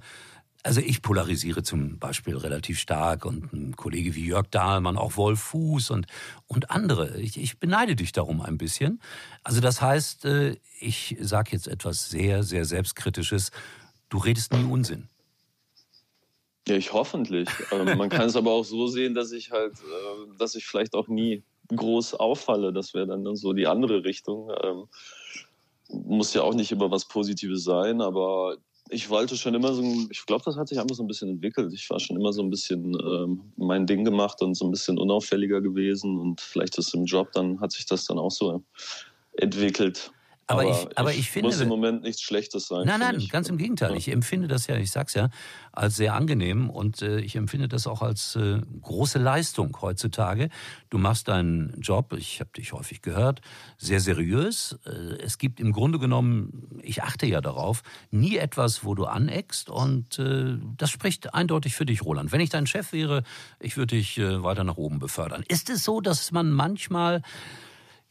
Also 0.62 0.82
ich 0.82 1.01
polarisiere 1.01 1.63
zum 1.63 2.00
Beispiel 2.00 2.36
relativ 2.36 2.80
stark 2.80 3.25
und 3.25 3.54
ein 3.54 3.75
Kollege 3.78 4.13
wie 4.16 4.25
Jörg 4.25 4.48
Dahlmann, 4.51 4.98
auch 4.98 5.16
Wolf 5.16 5.39
Fuß 5.39 5.92
und, 5.92 6.06
und 6.48 6.70
andere. 6.70 7.18
Ich, 7.20 7.39
ich 7.39 7.60
beneide 7.60 7.96
dich 7.96 8.12
darum 8.12 8.42
ein 8.42 8.58
bisschen. 8.58 9.01
Also 9.44 9.62
das 9.62 9.82
heißt, 9.82 10.25
äh, 10.25 10.58
ich 10.82 11.16
sage 11.22 11.51
jetzt 11.54 11.68
etwas 11.68 12.10
sehr, 12.10 12.44
sehr 12.44 12.66
Selbstkritisches. 12.66 13.51
Du 14.10 14.18
redest 14.18 14.51
nie 14.54 14.66
Unsinn. 14.66 15.08
Ja, 16.68 16.75
ich 16.75 16.92
hoffentlich. 16.92 17.48
Ähm, 17.72 17.98
man 17.98 18.10
kann 18.10 18.28
es 18.28 18.36
aber 18.36 18.51
auch 18.51 18.66
so 18.66 18.88
sehen, 18.88 19.16
dass 19.16 19.32
ich 19.32 19.51
halt, 19.51 19.74
äh, 19.74 20.38
dass 20.38 20.56
ich 20.56 20.66
vielleicht 20.66 20.94
auch 20.94 21.08
nie 21.08 21.42
groß 21.74 22.16
auffalle. 22.16 22.74
Das 22.74 22.94
wäre 22.94 23.08
dann 23.08 23.36
so 23.36 23.54
die 23.54 23.68
andere 23.68 24.04
Richtung. 24.04 24.51
Ähm, 24.62 24.88
muss 25.88 26.34
ja 26.34 26.44
auch 26.44 26.54
nicht 26.54 26.72
immer 26.72 26.92
was 26.92 27.06
Positives 27.06 27.63
sein, 27.63 28.01
aber 28.01 28.58
ich 28.89 29.10
wollte 29.10 29.38
schon 29.38 29.53
immer 29.53 29.74
so, 29.74 29.84
ich 30.10 30.25
glaube, 30.25 30.43
das 30.46 30.58
hat 30.58 30.67
sich 30.67 30.79
einfach 30.79 30.96
so 30.96 31.03
ein 31.03 31.08
bisschen 31.08 31.29
entwickelt. 31.29 31.72
Ich 31.74 31.89
war 31.89 32.00
schon 32.00 32.17
immer 32.17 32.34
so 32.34 32.41
ein 32.41 32.50
bisschen 32.50 32.96
ähm, 33.00 33.41
mein 33.55 33.86
Ding 33.86 34.03
gemacht 34.03 34.41
und 34.41 34.55
so 34.55 34.65
ein 34.65 34.72
bisschen 34.72 34.98
unauffälliger 34.98 35.62
gewesen 35.62 36.17
und 36.17 36.41
vielleicht 36.41 36.77
ist 36.77 36.93
im 36.93 37.05
Job, 37.05 37.31
dann 37.34 37.60
hat 37.62 37.72
sich 37.72 37.86
das 37.86 38.05
dann 38.05 38.17
auch 38.17 38.31
so 38.31 38.63
entwickelt. 39.34 40.12
Aber, 40.50 40.63
aber, 40.63 40.72
ich, 40.72 40.98
aber 40.98 41.12
ich, 41.12 41.20
ich 41.20 41.29
finde. 41.29 41.50
muss 41.50 41.62
im 41.62 41.68
Moment 41.68 42.01
nichts 42.01 42.24
Schlechtes 42.24 42.68
sein. 42.68 42.88
Nein, 42.88 43.00
nein, 43.00 43.27
ganz 43.29 43.50
im 43.50 43.58
Gegenteil. 43.58 43.91
Ja. 43.91 43.98
Ich 43.98 44.08
empfinde 44.12 44.48
das 44.48 44.65
ja, 44.65 44.77
ich 44.77 44.89
sag's 44.89 45.13
ja, 45.13 45.29
als 45.72 45.96
sehr 45.96 46.15
angenehm 46.15 46.72
und 46.72 47.03
äh, 47.03 47.20
ich 47.20 47.36
empfinde 47.36 47.68
das 47.68 47.86
auch 47.86 48.01
als 48.01 48.36
äh, 48.36 48.60
große 48.82 49.20
Leistung 49.20 49.77
heutzutage. 49.79 50.50
Du 50.89 50.98
machst 50.98 51.27
deinen 51.27 51.79
Job, 51.82 52.13
ich 52.18 52.39
habe 52.39 52.50
dich 52.58 52.74
häufig 52.74 53.03
gehört, 53.03 53.41
sehr 53.77 54.00
seriös. 54.00 54.79
Äh, 54.88 55.22
es 55.22 55.38
gibt 55.38 55.60
im 55.60 55.72
Grunde 55.72 56.00
genommen, 56.00 56.79
ich 56.82 57.03
achte 57.03 57.27
ja 57.27 57.41
darauf, 57.41 57.84
nie 58.10 58.38
etwas, 58.38 58.84
wo 58.84 58.96
du 58.96 59.06
aneckst 59.06 59.70
und 59.70 60.18
äh, 60.18 60.58
das 60.77 60.89
spricht 60.89 61.36
eindeutig 61.36 61.75
für 61.75 61.86
dich, 61.86 62.03
Roland. 62.03 62.32
Wenn 62.32 62.41
ich 62.41 62.50
dein 62.50 62.65
Chef 62.65 62.91
wäre, 62.91 63.22
ich 63.60 63.77
würde 63.77 63.98
dich 63.98 64.18
äh, 64.18 64.41
weiter 64.41 64.63
nach 64.63 64.77
oben 64.77 64.98
befördern. 64.98 65.44
Ist 65.48 65.70
es 65.70 65.84
so, 65.84 66.01
dass 66.01 66.32
man 66.32 66.50
manchmal 66.50 67.22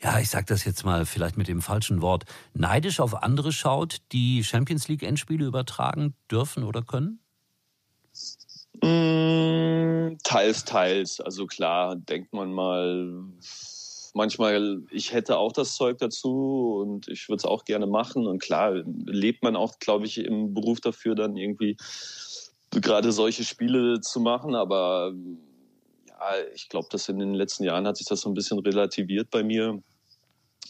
ja, 0.00 0.20
ich 0.20 0.30
sag 0.30 0.46
das 0.46 0.64
jetzt 0.64 0.84
mal 0.84 1.04
vielleicht 1.04 1.36
mit 1.36 1.48
dem 1.48 1.60
falschen 1.60 2.02
Wort, 2.02 2.24
neidisch 2.54 3.00
auf 3.00 3.22
andere 3.22 3.52
schaut, 3.52 3.98
die 4.12 4.44
Champions 4.44 4.88
League 4.88 5.02
Endspiele 5.02 5.44
übertragen 5.44 6.14
dürfen 6.30 6.62
oder 6.62 6.82
können? 6.82 7.20
Mm, 8.82 10.18
teils, 10.22 10.64
teils. 10.64 11.20
Also 11.20 11.46
klar, 11.46 11.96
denkt 11.96 12.32
man 12.32 12.52
mal, 12.52 13.24
manchmal, 14.14 14.82
ich 14.90 15.12
hätte 15.12 15.36
auch 15.38 15.52
das 15.52 15.74
Zeug 15.74 15.98
dazu 15.98 16.78
und 16.80 17.08
ich 17.08 17.28
würde 17.28 17.38
es 17.38 17.44
auch 17.44 17.64
gerne 17.64 17.86
machen. 17.86 18.26
Und 18.26 18.40
klar, 18.40 18.82
lebt 19.06 19.42
man 19.42 19.56
auch, 19.56 19.78
glaube 19.80 20.06
ich, 20.06 20.18
im 20.18 20.54
Beruf 20.54 20.80
dafür, 20.80 21.16
dann 21.16 21.36
irgendwie 21.36 21.76
gerade 22.70 23.10
solche 23.10 23.44
Spiele 23.44 24.00
zu 24.00 24.20
machen. 24.20 24.54
Aber 24.54 25.12
ich 26.54 26.68
glaube, 26.68 26.88
dass 26.90 27.08
in 27.08 27.18
den 27.18 27.34
letzten 27.34 27.64
Jahren 27.64 27.86
hat 27.86 27.96
sich 27.96 28.06
das 28.06 28.20
so 28.20 28.28
ein 28.28 28.34
bisschen 28.34 28.58
relativiert 28.58 29.30
bei 29.30 29.42
mir. 29.42 29.82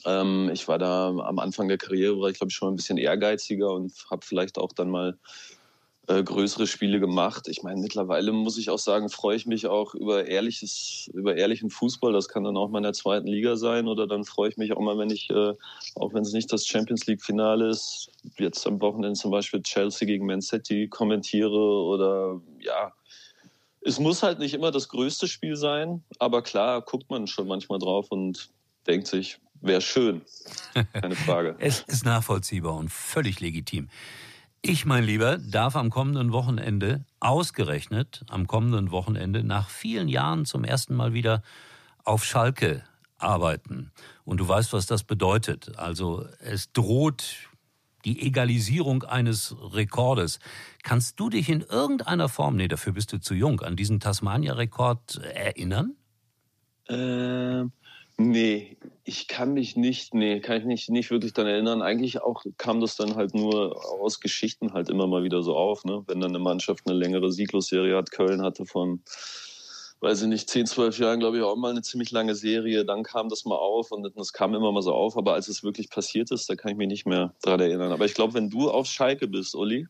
Ähm, 0.05 0.51
ich 0.53 0.69
war 0.69 0.79
da 0.79 1.09
am 1.09 1.39
Anfang 1.39 1.69
der 1.69 1.79
Karriere, 1.79 2.21
war 2.21 2.31
ich 2.31 2.37
glaube 2.37 2.51
ich 2.51 2.57
schon 2.57 2.73
ein 2.73 2.77
bisschen 2.77 2.99
ehrgeiziger 2.99 3.73
und 3.73 3.93
habe 4.11 4.25
vielleicht 4.25 4.59
auch 4.59 4.73
dann 4.73 4.91
mal 4.91 5.19
äh, 6.09 6.23
größere 6.23 6.67
Spiele 6.67 7.01
gemacht. 7.01 7.49
Ich 7.49 7.63
meine, 7.63 7.81
mittlerweile 7.81 8.33
muss 8.33 8.57
ich 8.57 8.71
auch 8.71 8.79
sagen, 8.79 9.11
freue 9.11 9.37
ich 9.37 9.47
mich 9.47 9.67
auch 9.67 9.95
über 9.95 10.27
ehrliches, 10.27 11.11
über 11.13 11.37
ehrlichen 11.37 11.69
Fußball. 11.69 12.13
Das 12.13 12.29
kann 12.29 12.45
dann 12.45 12.57
auch 12.57 12.71
mal 12.71 12.79
in 12.79 12.85
der 12.85 12.95
zweiten 12.95 13.27
Liga 13.27 13.57
sein 13.57 13.87
oder 13.87 14.07
dann 14.07 14.25
freue 14.25 14.49
ich 14.49 14.57
mich 14.57 14.73
auch 14.73 14.81
mal, 14.81 14.97
wenn 14.97 15.11
ich, 15.11 15.29
äh, 15.29 15.53
auch 15.97 16.15
wenn 16.15 16.23
es 16.23 16.33
nicht 16.33 16.51
das 16.51 16.67
Champions 16.67 17.07
League 17.07 17.23
Finale 17.23 17.69
ist, 17.69 18.11
jetzt 18.39 18.67
am 18.67 18.81
Wochenende 18.81 19.19
zum 19.19 19.31
Beispiel 19.31 19.63
Chelsea 19.63 20.07
gegen 20.07 20.25
Man 20.25 20.41
City 20.41 20.89
kommentiere 20.89 21.51
oder 21.51 22.41
ja, 22.61 22.93
es 23.89 23.99
muss 23.99 24.23
halt 24.23 24.39
nicht 24.39 24.55
immer 24.55 24.71
das 24.71 24.89
größte 24.89 25.27
Spiel 25.27 25.57
sein, 25.57 26.05
aber 26.19 26.43
klar 26.43 26.83
guckt 26.83 27.11
man 27.11 27.27
schon 27.27 27.49
manchmal 27.49 27.79
drauf 27.79 28.11
und 28.11 28.51
denkt 28.87 29.07
sich, 29.07 29.39
wäre 29.61 29.81
schön. 29.81 30.23
Keine 30.93 31.17
Frage. 31.17 31.57
es 31.59 31.81
ist 31.87 32.05
nachvollziehbar 32.05 32.75
und 32.75 32.93
völlig 32.93 33.41
legitim. 33.41 33.89
Ich, 34.61 34.85
mein 34.85 35.05
Lieber, 35.05 35.39
darf 35.39 35.75
am 35.75 35.89
kommenden 35.89 36.33
Wochenende, 36.33 37.05
ausgerechnet 37.21 38.25
am 38.29 38.47
kommenden 38.47 38.91
Wochenende, 38.91 39.43
nach 39.43 39.71
vielen 39.71 40.09
Jahren 40.09 40.45
zum 40.45 40.65
ersten 40.65 40.95
Mal 40.95 41.15
wieder 41.15 41.43
auf 42.05 42.25
Schalke 42.25 42.85
arbeiten. 43.17 43.93
Und 44.25 44.39
du 44.39 44.49
weißt, 44.49 44.73
was 44.73 44.87
das 44.87 45.05
bedeutet. 45.05 45.79
Also 45.79 46.27
es 46.41 46.73
droht 46.73 47.49
die 48.05 48.27
Egalisierung 48.27 49.03
eines 49.03 49.57
Rekordes. 49.61 50.39
Kannst 50.83 51.19
du 51.21 51.31
dich 51.31 51.49
in 51.49 51.61
irgendeiner 51.63 52.29
Form, 52.29 52.57
nee, 52.57 52.69
dafür 52.69 52.93
bist 52.93 53.13
du 53.13 53.19
zu 53.19 53.35
jung, 53.35 53.61
an 53.61 53.77
diesen 53.77 54.01
Tasmania-Rekord 54.01 55.17
erinnern? 55.35 55.97
Ähm, 56.89 57.73
nee, 58.17 58.77
ich 59.05 59.29
kann 59.29 59.53
mich 59.53 59.77
nicht, 59.77 60.15
nee, 60.15 60.41
kann 60.41 60.59
ich 60.59 60.65
nicht, 60.65 60.91
nicht 60.91 61.11
wirklich 61.11 61.33
daran 61.33 61.51
erinnern. 61.51 61.83
Eigentlich 61.83 62.23
auch 62.23 62.45
kam 62.57 62.81
das 62.81 62.97
dann 62.97 63.15
halt 63.17 63.35
nur 63.35 63.77
aus 64.01 64.21
Geschichten 64.21 64.73
halt 64.73 64.89
immer 64.89 65.07
mal 65.07 65.23
wieder 65.23 65.43
so 65.43 65.57
auf, 65.57 65.85
ne? 65.85 66.03
Wenn 66.07 66.21
dann 66.21 66.31
eine 66.31 66.39
Mannschaft 66.39 66.85
eine 66.87 66.99
längere 66.99 67.31
Sieglosserie 67.33 67.97
hat, 67.97 68.11
Köln 68.11 68.43
hatte 68.43 68.65
von 68.65 69.03
weiß 70.01 70.23
ich 70.23 70.29
nicht, 70.29 70.49
10, 70.49 70.67
12 70.67 70.99
Jahren, 70.99 71.21
glaube 71.21 71.39
ich, 71.39 71.43
auch 71.43 71.57
mal 71.57 71.71
eine 71.71 71.83
ziemlich 71.83 72.11
lange 72.11 72.35
Serie. 72.35 72.85
Dann 72.85 73.03
kam 73.03 73.29
das 73.29 73.45
mal 73.45 73.57
auf 73.57 73.91
und 73.91 74.11
das 74.17 74.33
kam 74.33 74.55
immer 74.55 74.71
mal 74.73 74.83
so 74.83 74.95
auf. 74.95 75.17
Aber 75.17 75.35
als 75.35 75.49
es 75.49 75.63
wirklich 75.63 75.91
passiert 75.91 76.31
ist, 76.31 76.49
da 76.49 76.55
kann 76.55 76.71
ich 76.71 76.77
mich 76.77 76.89
nicht 76.89 77.07
mehr 77.07 77.35
dran 77.43 77.61
erinnern. 77.61 77.93
Aber 77.93 78.05
ich 78.05 78.15
glaube, 78.15 78.35
wenn 78.35 78.51
du 78.51 78.71
auf 78.71 78.87
Schalke 78.87 79.27
bist, 79.27 79.55
Uli, 79.55 79.89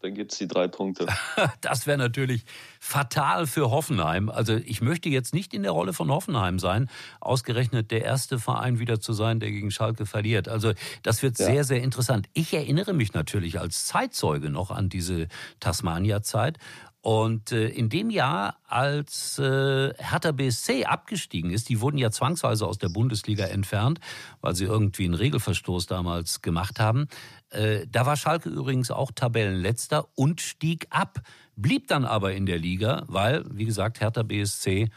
dann 0.00 0.14
gibt 0.14 0.32
es 0.32 0.38
die 0.38 0.46
drei 0.46 0.68
Punkte. 0.68 1.06
Das 1.60 1.86
wäre 1.86 1.98
natürlich 1.98 2.44
fatal 2.80 3.46
für 3.46 3.70
Hoffenheim. 3.70 4.30
Also 4.30 4.54
ich 4.54 4.80
möchte 4.80 5.08
jetzt 5.08 5.34
nicht 5.34 5.52
in 5.52 5.62
der 5.62 5.72
Rolle 5.72 5.92
von 5.92 6.10
Hoffenheim 6.10 6.58
sein, 6.58 6.88
ausgerechnet 7.20 7.90
der 7.90 8.04
erste 8.04 8.38
Verein 8.38 8.78
wieder 8.78 9.00
zu 9.00 9.12
sein, 9.12 9.40
der 9.40 9.50
gegen 9.50 9.70
Schalke 9.70 10.06
verliert. 10.06 10.48
Also 10.48 10.72
das 11.02 11.22
wird 11.22 11.38
ja. 11.38 11.46
sehr, 11.46 11.64
sehr 11.64 11.82
interessant. 11.82 12.28
Ich 12.34 12.54
erinnere 12.54 12.92
mich 12.92 13.14
natürlich 13.14 13.58
als 13.58 13.86
Zeitzeuge 13.86 14.50
noch 14.50 14.70
an 14.70 14.88
diese 14.88 15.28
Tasmania-Zeit 15.60 16.58
und 17.06 17.52
äh, 17.52 17.68
in 17.68 17.88
dem 17.88 18.10
Jahr, 18.10 18.56
als 18.66 19.38
äh, 19.38 19.94
Hertha 19.96 20.32
BSC 20.32 20.86
abgestiegen 20.86 21.52
ist, 21.52 21.68
die 21.68 21.80
wurden 21.80 21.98
ja 21.98 22.10
zwangsweise 22.10 22.66
aus 22.66 22.78
der 22.78 22.88
Bundesliga 22.88 23.44
entfernt, 23.44 24.00
weil 24.40 24.56
sie 24.56 24.64
irgendwie 24.64 25.04
einen 25.04 25.14
Regelverstoß 25.14 25.86
damals 25.86 26.42
gemacht 26.42 26.80
haben. 26.80 27.06
Äh, 27.50 27.86
da 27.88 28.06
war 28.06 28.16
Schalke 28.16 28.48
übrigens 28.48 28.90
auch 28.90 29.12
Tabellenletzter 29.14 30.08
und 30.16 30.40
stieg 30.40 30.88
ab, 30.90 31.20
blieb 31.54 31.86
dann 31.86 32.04
aber 32.04 32.34
in 32.34 32.44
der 32.44 32.58
Liga, 32.58 33.04
weil, 33.06 33.44
wie 33.52 33.66
gesagt, 33.66 34.00
Hertha 34.00 34.24
BSC 34.24 34.88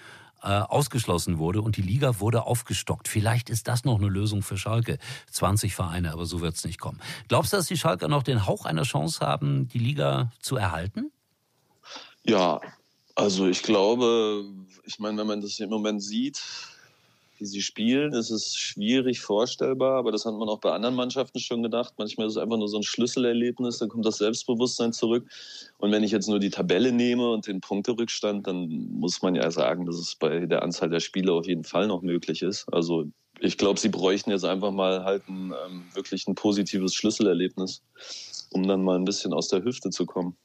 äh, 0.42 0.48
ausgeschlossen 0.48 1.38
wurde 1.38 1.62
und 1.62 1.78
die 1.78 1.84
Liga 1.84 2.20
wurde 2.20 2.48
aufgestockt. 2.48 3.08
Vielleicht 3.08 3.52
ist 3.52 3.68
das 3.68 3.86
noch 3.86 4.00
eine 4.00 4.08
Lösung 4.08 4.42
für 4.42 4.58
Schalke. 4.58 4.98
20 5.30 5.76
Vereine, 5.76 6.12
aber 6.12 6.26
so 6.26 6.42
wird 6.42 6.56
es 6.56 6.66
nicht 6.66 6.80
kommen. 6.80 7.00
Glaubst 7.28 7.54
du, 7.54 7.58
dass 7.58 7.68
die 7.68 7.78
Schalker 7.78 8.08
noch 8.08 8.24
den 8.24 8.48
Hauch 8.48 8.66
einer 8.66 8.82
Chance 8.82 9.24
haben, 9.24 9.68
die 9.68 9.78
Liga 9.78 10.32
zu 10.40 10.56
erhalten? 10.56 11.12
Ja, 12.26 12.62
also 13.16 13.48
ich 13.48 13.64
glaube, 13.64 14.46
ich 14.86 15.00
meine, 15.00 15.18
wenn 15.18 15.28
man 15.28 15.42
das 15.42 15.60
im 15.60 15.70
Moment 15.70 16.02
sieht, 16.02 16.42
wie 17.40 17.46
sie 17.46 17.62
spielen, 17.62 18.14
ist 18.14 18.32
es 18.32 18.56
schwierig 18.56 19.22
vorstellbar, 19.22 19.98
aber 19.98 20.12
das 20.12 20.26
hat 20.26 20.34
man 20.34 20.50
auch 20.50 20.60
bei 20.60 20.72
anderen 20.72 20.96
Mannschaften 20.96 21.40
schon 21.40 21.64
gedacht. 21.64 21.94
Manchmal 21.98 22.28
ist 22.28 22.34
es 22.34 22.38
einfach 22.38 22.58
nur 22.58 22.68
so 22.68 22.78
ein 22.78 22.84
Schlüsselerlebnis, 22.84 23.78
dann 23.80 23.90
kommt 23.90 24.06
das 24.06 24.18
Selbstbewusstsein 24.18 24.92
zurück. 24.92 25.26
Und 25.78 25.92
wenn 25.92 26.04
ich 26.04 26.12
jetzt 26.12 26.28
nur 26.28 26.40
die 26.40 26.50
Tabelle 26.50 26.92
nehme 26.92 27.30
und 27.32 27.48
den 27.48 27.62
Punkterückstand, 27.62 28.46
dann 28.46 28.90
muss 28.92 29.22
man 29.22 29.36
ja 29.36 29.50
sagen, 29.52 29.86
dass 29.86 29.96
es 29.96 30.16
bei 30.16 30.46
der 30.46 30.64
Anzahl 30.64 30.90
der 30.90 31.00
Spiele 31.00 31.32
auf 31.32 31.48
jeden 31.48 31.64
Fall 31.64 31.88
noch 31.88 32.02
möglich 32.02 32.42
ist. 32.42 32.68
Also 32.74 33.06
ich 33.40 33.58
glaube, 33.58 33.80
sie 33.80 33.90
bräuchten 33.90 34.32
jetzt 34.32 34.46
einfach 34.46 34.72
mal 34.72 35.06
halt 35.06 35.28
ein 35.30 35.54
ähm, 35.66 35.84
wirklich 35.94 36.28
ein 36.28 36.36
positives 36.36 36.94
Schlüsselerlebnis, 36.94 37.82
um 38.52 38.68
dann 38.68 38.84
mal 38.84 38.98
ein 38.98 39.06
bisschen 39.06 39.34
aus 39.34 39.48
der 39.48 39.64
Hüfte 39.64 39.92
zu 39.92 40.06
kommen. 40.06 40.36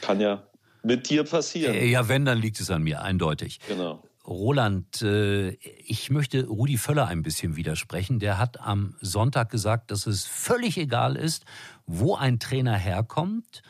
Kann 0.00 0.20
ja 0.20 0.42
mit 0.82 1.08
dir 1.08 1.24
passieren. 1.24 1.74
Äh, 1.74 1.86
ja, 1.86 2.08
wenn, 2.08 2.24
dann 2.24 2.38
liegt 2.38 2.60
es 2.60 2.70
an 2.70 2.82
mir, 2.82 3.02
eindeutig. 3.02 3.60
Genau. 3.68 4.02
Roland, 4.26 5.02
äh, 5.02 5.50
ich 5.84 6.10
möchte 6.10 6.46
Rudi 6.46 6.78
Völler 6.78 7.06
ein 7.08 7.22
bisschen 7.22 7.56
widersprechen. 7.56 8.20
Der 8.20 8.38
hat 8.38 8.60
am 8.60 8.94
Sonntag 9.00 9.50
gesagt, 9.50 9.90
dass 9.90 10.06
es 10.06 10.26
völlig 10.26 10.78
egal 10.78 11.16
ist, 11.16 11.44
wo 11.86 12.14
ein 12.14 12.38
Trainer 12.38 12.76
herkommt. 12.76 13.62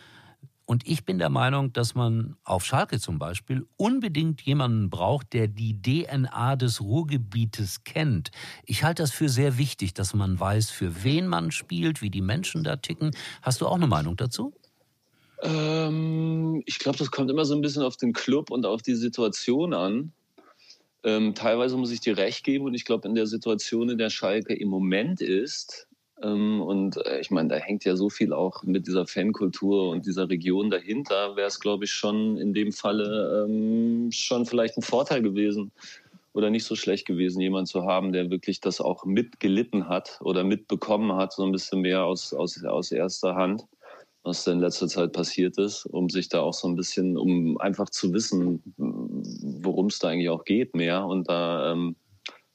Und 0.65 0.87
ich 0.87 1.05
bin 1.05 1.19
der 1.19 1.29
Meinung, 1.29 1.73
dass 1.73 1.95
man 1.95 2.37
auf 2.45 2.65
Schalke 2.65 3.01
zum 3.01 3.19
Beispiel 3.19 3.67
unbedingt 3.77 4.43
jemanden 4.43 4.91
braucht, 4.91 5.33
der 5.33 5.49
die 5.49 5.81
DNA 5.83 6.57
des 6.57 6.81
Ruhrgebietes 6.81 7.85
kennt. 7.85 8.31
Ich 8.65 8.85
halte 8.85 9.03
das 9.03 9.11
für 9.11 9.29
sehr 9.29 9.59
wichtig, 9.59 9.93
dass 9.93 10.15
man 10.15 10.39
weiß, 10.39 10.71
für 10.71 11.03
wen 11.03 11.27
man 11.27 11.51
spielt, 11.51 12.01
wie 12.01 12.11
die 12.11 12.23
Menschen 12.23 12.63
da 12.63 12.77
ticken. 12.77 13.11
Hast 13.43 13.61
du 13.61 13.67
auch 13.67 13.75
eine 13.75 13.87
Meinung 13.87 14.17
dazu? 14.17 14.55
Ähm, 15.43 16.63
ich 16.67 16.79
glaube, 16.79 16.99
das 16.99 17.11
kommt 17.11 17.31
immer 17.31 17.45
so 17.45 17.55
ein 17.55 17.63
bisschen 17.63 17.83
auf 17.83 17.97
den 17.97 18.13
Club 18.13 18.51
und 18.51 18.65
auf 18.67 18.83
die 18.83 18.95
Situation 18.95 19.75
an. 19.75 20.13
Ähm, 21.05 21.35
teilweise 21.35 21.77
muss 21.77 21.91
ich 21.91 22.01
dir 22.01 22.17
recht 22.17 22.45
geben 22.45 22.65
und 22.67 22.75
ich 22.75 22.85
glaube, 22.85 23.09
in 23.09 23.15
der 23.15 23.27
Situation, 23.27 23.91
in 23.91 23.99
der 23.99 24.11
Schalke 24.11 24.55
im 24.55 24.69
Moment 24.69 25.21
ist, 25.21 25.89
Ähm, 26.23 26.61
und 26.63 26.97
äh, 27.05 27.21
ich 27.21 27.31
meine, 27.31 27.49
da 27.49 27.57
hängt 27.57 27.85
ja 27.85 27.97
so 27.97 28.09
viel 28.09 28.33
auch 28.33 28.63
mit 28.63 28.87
dieser 28.87 29.07
Fankultur 29.07 29.91
und 29.91 30.07
dieser 30.07 30.29
Region 30.29 30.71
dahinter. 30.71 31.35
Wäre 31.37 31.49
es, 31.49 31.59
glaube 31.59 31.85
ich, 31.85 31.93
schon 31.93 32.37
in 32.39 32.55
dem 32.55 32.71
Falle 32.73 33.45
ähm, 33.45 34.11
schon 34.13 34.47
vielleicht 34.47 34.77
ein 34.77 34.83
Vorteil 34.83 35.23
gewesen 35.23 35.73
oder 36.33 36.49
nicht 36.51 36.65
so 36.65 36.77
schlecht 36.77 37.07
gewesen, 37.07 37.41
jemand 37.41 37.69
zu 37.69 37.83
haben, 37.87 38.13
der 38.13 38.31
wirklich 38.31 38.61
das 38.61 38.81
auch 38.81 39.05
mitgelitten 39.05 39.89
hat 39.89 40.19
oder 40.23 40.45
mitbekommen 40.45 41.13
hat, 41.17 41.33
so 41.33 41.45
ein 41.45 41.53
bisschen 41.53 41.81
mehr 41.81 42.05
aus, 42.05 42.33
aus, 42.33 42.63
aus 42.65 42.93
erster 42.93 43.35
Hand, 43.35 43.67
was 44.25 44.45
da 44.45 44.53
in 44.53 44.61
letzter 44.61 44.89
Zeit 44.89 45.13
passiert 45.13 45.59
ist, 45.59 45.85
um 45.87 46.09
sich 46.09 46.29
da 46.29 46.41
auch 46.41 46.55
so 46.55 46.69
ein 46.69 46.77
bisschen, 46.77 47.17
um 47.17 47.59
einfach 47.59 47.91
zu 47.91 48.13
wissen, 48.13 48.63
worum 48.77 49.87
es 49.87 49.99
da 49.99 50.09
eigentlich 50.09 50.31
auch 50.31 50.45
geht 50.45 50.75
mehr 50.75 51.05
und 51.05 51.29
da 51.29 51.73
ähm, 51.73 51.97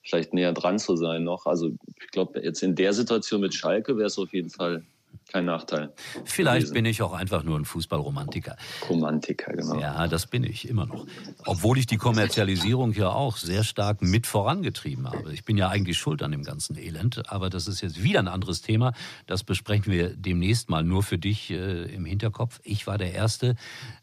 vielleicht 0.03 0.33
näher 0.33 0.53
dran 0.53 0.79
zu 0.79 0.95
sein 0.95 1.23
noch. 1.23 1.45
Also 1.45 1.71
ich 2.01 2.11
glaube, 2.11 2.39
jetzt 2.41 2.63
in 2.63 2.75
der 2.75 2.93
Situation 2.93 3.41
mit 3.41 3.53
Schalke 3.53 3.97
wäre 3.97 4.07
es 4.07 4.17
auf 4.17 4.33
jeden 4.33 4.49
Fall 4.49 4.85
kein 5.27 5.45
Nachteil. 5.45 5.93
Vielleicht 6.25 6.67
gewesen. 6.67 6.73
bin 6.73 6.85
ich 6.85 7.01
auch 7.01 7.13
einfach 7.13 7.43
nur 7.43 7.57
ein 7.57 7.65
Fußballromantiker. 7.65 8.55
Romantiker, 8.89 9.53
genau. 9.53 9.79
Ja, 9.79 10.07
das 10.07 10.27
bin 10.27 10.43
ich 10.43 10.67
immer 10.67 10.85
noch. 10.85 11.05
Obwohl 11.45 11.77
ich 11.77 11.85
die 11.85 11.97
Kommerzialisierung 11.97 12.93
ja 12.93 13.09
auch 13.09 13.37
sehr 13.37 13.63
stark 13.63 14.01
mit 14.01 14.27
vorangetrieben 14.27 15.09
habe. 15.09 15.33
Ich 15.33 15.43
bin 15.43 15.57
ja 15.57 15.69
eigentlich 15.69 15.97
schuld 15.97 16.23
an 16.23 16.31
dem 16.31 16.43
ganzen 16.43 16.77
Elend, 16.77 17.29
aber 17.31 17.49
das 17.49 17.67
ist 17.67 17.81
jetzt 17.81 18.03
wieder 18.03 18.19
ein 18.19 18.27
anderes 18.27 18.61
Thema. 18.61 18.93
Das 19.25 19.43
besprechen 19.43 19.91
wir 19.91 20.15
demnächst 20.15 20.69
mal 20.69 20.83
nur 20.83 21.03
für 21.03 21.17
dich 21.17 21.51
äh, 21.51 21.93
im 21.93 22.05
Hinterkopf. 22.05 22.59
Ich 22.63 22.87
war 22.87 22.97
der 22.97 23.13
Erste, 23.13 23.55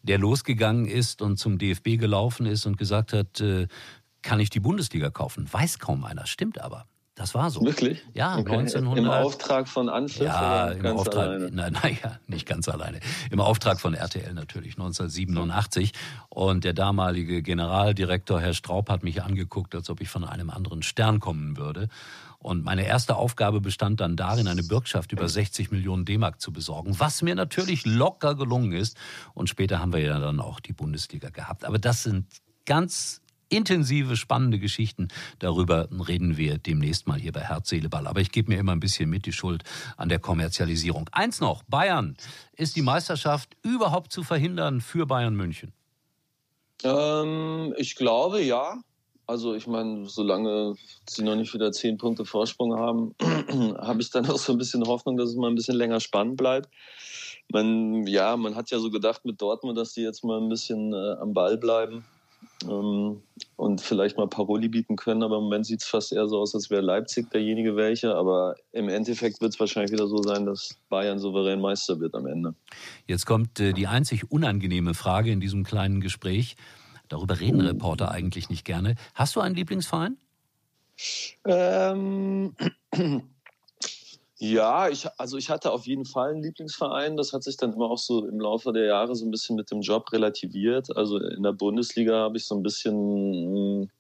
der 0.03 0.19
losgegangen 0.19 0.87
ist 0.87 1.23
und 1.23 1.39
zum 1.39 1.59
DFB 1.59 1.99
gelaufen 1.99 2.47
ist 2.47 2.67
und 2.67 2.77
gesagt 2.77 3.13
hat, 3.13 3.41
äh, 3.41 3.67
kann 4.23 4.41
ich 4.41 4.51
die 4.51 4.61
Bundesliga 4.61 5.11
kaufen? 5.11 5.47
Weiß 5.53 5.79
kaum 5.79 6.05
einer, 6.05 6.27
stimmt 6.27 6.61
aber. 6.61 6.87
Das 7.15 7.33
war 7.33 7.49
so. 7.49 7.61
Wirklich? 7.65 8.05
Ja, 8.13 8.37
okay. 8.39 8.57
1900. 8.57 9.05
Im 9.05 9.11
Auftrag 9.11 9.69
von 9.69 9.89
Anpfiff 9.89 10.23
ja, 10.23 10.71
im 10.71 10.85
Auftrag, 10.85 11.29
alleine? 11.29 11.51
Nein, 11.53 11.79
nein, 11.81 11.99
ja, 12.03 12.19
nicht 12.27 12.45
ganz 12.45 12.69
alleine. 12.69 12.99
Im 13.31 13.41
Auftrag 13.41 13.81
von 13.81 13.95
RTL 13.95 14.35
natürlich, 14.35 14.73
1987. 14.73 15.93
Und 16.29 16.65
der 16.65 16.73
damalige 16.73 17.43
Generaldirektor, 17.43 18.41
Herr 18.41 18.53
Straub, 18.53 18.91
hat 18.91 19.05
mich 19.05 19.23
angeguckt, 19.23 19.77
als 19.77 19.91
ob 19.91 20.01
ich 20.01 20.09
von 20.09 20.25
einem 20.25 20.51
anderen 20.51 20.83
Stern 20.83 21.21
kommen 21.21 21.57
würde. 21.57 21.89
Und 22.41 22.65
meine 22.65 22.85
erste 22.85 23.15
Aufgabe 23.15 23.61
bestand 23.61 24.01
dann 24.01 24.17
darin, 24.17 24.49
eine 24.49 24.65
Bürgschaft 24.65 25.13
über 25.13 25.29
60 25.29 25.71
Millionen 25.71 26.05
D-Mark 26.05 26.41
zu 26.41 26.53
besorgen, 26.53 26.99
was 26.99 27.23
mir 27.23 27.37
natürlich 27.37 27.87
locker 27.87 28.35
gelungen 28.35 28.73
ist. 28.73 28.99
Und 29.35 29.49
später 29.49 29.79
haben 29.79 29.93
wir 29.93 30.01
ja 30.01 30.19
dann 30.19 30.41
auch 30.41 30.59
die 30.59 30.73
Bundesliga 30.73 31.31
gehabt. 31.31 31.65
Aber 31.65 31.79
das 31.79 32.03
sind 32.03 32.27
ganz 32.67 33.23
intensive, 33.55 34.17
spannende 34.17 34.59
Geschichten. 34.59 35.09
Darüber 35.39 35.89
reden 36.09 36.37
wir 36.37 36.59
demnächst 36.59 37.07
mal 37.07 37.19
hier 37.19 37.33
bei 37.33 37.41
Herz, 37.41 37.69
Seele, 37.69 37.89
Ball. 37.89 38.07
Aber 38.07 38.21
ich 38.21 38.33
gebe 38.33 38.53
mir 38.53 38.59
immer 38.59 38.73
ein 38.73 38.81
bisschen 38.81 39.09
mit 39.09 39.27
die 39.27 39.33
Schuld 39.33 39.63
an 39.97 40.09
der 40.09 40.19
Kommerzialisierung. 40.19 41.09
Eins 41.13 41.41
noch, 41.41 41.63
Bayern. 41.65 42.17
Ist 42.57 42.77
die 42.77 42.83
Meisterschaft 42.83 43.57
überhaupt 43.63 44.13
zu 44.13 44.23
verhindern 44.23 44.81
für 44.81 45.07
Bayern 45.07 45.35
München? 45.35 45.73
Ähm, 46.83 47.75
ich 47.79 47.95
glaube, 47.95 48.43
ja. 48.43 48.79
Also 49.27 49.55
ich 49.55 49.67
meine, 49.67 50.07
solange 50.07 50.75
sie 51.09 51.23
noch 51.23 51.35
nicht 51.35 51.55
wieder 51.55 51.73
zehn 51.73 51.97
Punkte 51.97 52.27
Vorsprung 52.27 52.79
haben, 52.79 53.15
habe 53.79 54.03
ich 54.03 54.11
dann 54.11 54.29
auch 54.29 54.37
so 54.37 54.53
ein 54.53 54.59
bisschen 54.59 54.87
Hoffnung, 54.87 55.17
dass 55.17 55.31
es 55.31 55.37
mal 55.37 55.49
ein 55.49 55.55
bisschen 55.55 55.77
länger 55.77 56.01
spannend 56.01 56.37
bleibt. 56.37 56.69
Man, 57.51 58.07
ja, 58.07 58.37
man 58.37 58.55
hat 58.55 58.71
ja 58.71 58.79
so 58.79 58.91
gedacht 58.91 59.25
mit 59.25 59.41
Dortmund, 59.41 59.79
dass 59.79 59.95
die 59.95 60.03
jetzt 60.03 60.25
mal 60.25 60.41
ein 60.41 60.49
bisschen 60.49 60.93
äh, 60.93 61.17
am 61.21 61.33
Ball 61.33 61.57
bleiben 61.57 62.05
ähm, 62.69 63.23
und 63.57 63.81
vielleicht 63.81 64.17
mal 64.17 64.29
Paroli 64.29 64.69
bieten 64.69 64.97
können. 64.97 65.23
Aber 65.23 65.37
im 65.37 65.45
Moment 65.45 65.67
sieht 65.67 65.83
es 65.83 65.89
fast 65.89 66.13
eher 66.13 66.27
so 66.29 66.39
aus, 66.39 66.55
als 66.55 66.71
wäre 66.71 66.83
Leipzig 66.83 67.31
derjenige 67.31 67.77
welche. 67.77 68.15
Aber 68.15 68.55
im 68.73 68.89
Endeffekt 68.89 69.41
wird 69.41 69.53
es 69.55 69.61
wahrscheinlich 69.61 69.93
wieder 69.93 70.07
so 70.07 70.23
sein, 70.23 70.47
dass 70.47 70.77
Bayern 70.89 71.19
souverän 71.19 71.61
Meister 71.61 72.01
wird 72.01 72.15
am 72.15 72.27
Ende. 72.27 72.55
Jetzt 73.07 73.27
kommt 73.27 73.61
äh, 73.61 73.73
die 73.73 73.87
einzig 73.87 74.31
unangenehme 74.31 74.95
Frage 74.95 75.31
in 75.31 75.41
diesem 75.41 75.65
kleinen 75.65 76.01
Gespräch. 76.01 76.57
Darüber 77.09 77.41
reden 77.41 77.63
oh. 77.63 77.67
Reporter 77.67 78.11
eigentlich 78.11 78.49
nicht 78.49 78.65
gerne. 78.65 78.97
Hast 79.15 79.37
du 79.37 79.41
einen 79.41 79.55
Lieblingsverein? 79.55 80.17
Ähm, 81.45 82.55
Ja, 84.53 84.91
ich, 84.91 85.07
also 85.17 85.39
ich 85.39 85.49
hatte 85.49 85.73
auf 85.73 85.87
jeden 85.87 86.05
Fall 86.05 86.33
einen 86.33 86.43
Lieblingsverein. 86.43 87.17
Das 87.17 87.33
hat 87.33 87.43
sich 87.43 87.57
dann 87.57 87.73
immer 87.73 87.91
auch 87.91 87.99
so 87.99 88.27
im 88.27 88.39
Laufe 88.39 88.75
der 88.75 88.85
Jahre 88.85 89.15
so 89.15 89.25
ein 89.25 89.31
bisschen 89.31 89.57
mit 89.57 89.71
dem 89.71 89.81
Job 89.81 90.13
relativiert. 90.13 90.95
Also 90.95 91.19
in 91.19 91.43
der 91.43 91.53
Bundesliga 91.53 92.15
habe 92.21 92.37
ich 92.37 92.45
so 92.45 92.55
ein 92.55 92.63
bisschen 92.63 93.91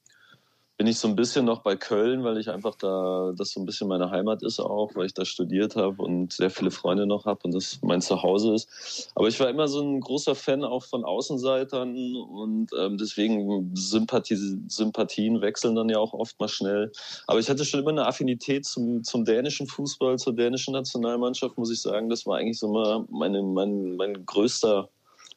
bin 0.76 0.88
ich 0.88 0.98
so 0.98 1.06
ein 1.06 1.14
bisschen 1.14 1.44
noch 1.44 1.62
bei 1.62 1.76
Köln, 1.76 2.24
weil 2.24 2.36
ich 2.36 2.50
einfach 2.50 2.74
da, 2.74 3.32
das 3.36 3.50
so 3.50 3.60
ein 3.60 3.66
bisschen 3.66 3.86
meine 3.86 4.10
Heimat 4.10 4.42
ist 4.42 4.58
auch, 4.58 4.90
weil 4.96 5.06
ich 5.06 5.14
da 5.14 5.24
studiert 5.24 5.76
habe 5.76 6.02
und 6.02 6.32
sehr 6.32 6.50
viele 6.50 6.72
Freunde 6.72 7.06
noch 7.06 7.26
habe 7.26 7.40
und 7.44 7.54
das 7.54 7.78
mein 7.82 8.00
Zuhause 8.00 8.54
ist. 8.54 9.12
Aber 9.14 9.28
ich 9.28 9.38
war 9.38 9.48
immer 9.48 9.68
so 9.68 9.80
ein 9.80 10.00
großer 10.00 10.34
Fan 10.34 10.64
auch 10.64 10.84
von 10.84 11.04
Außenseitern 11.04 12.16
und 12.16 12.70
ähm, 12.76 12.98
deswegen 12.98 13.70
Sympathie, 13.76 14.58
Sympathien 14.66 15.40
wechseln 15.40 15.76
dann 15.76 15.88
ja 15.88 15.98
auch 15.98 16.12
oft 16.12 16.40
mal 16.40 16.48
schnell. 16.48 16.90
Aber 17.28 17.38
ich 17.38 17.48
hatte 17.48 17.64
schon 17.64 17.80
immer 17.80 17.90
eine 17.90 18.06
Affinität 18.06 18.66
zum, 18.66 19.04
zum 19.04 19.24
dänischen 19.24 19.68
Fußball, 19.68 20.18
zur 20.18 20.34
dänischen 20.34 20.72
Nationalmannschaft, 20.72 21.56
muss 21.56 21.70
ich 21.70 21.80
sagen. 21.80 22.08
Das 22.08 22.26
war 22.26 22.38
eigentlich 22.38 22.58
so 22.58 22.66
immer 22.66 23.06
meine, 23.10 23.42
mein, 23.42 23.94
mein 23.94 24.26
größter 24.26 24.88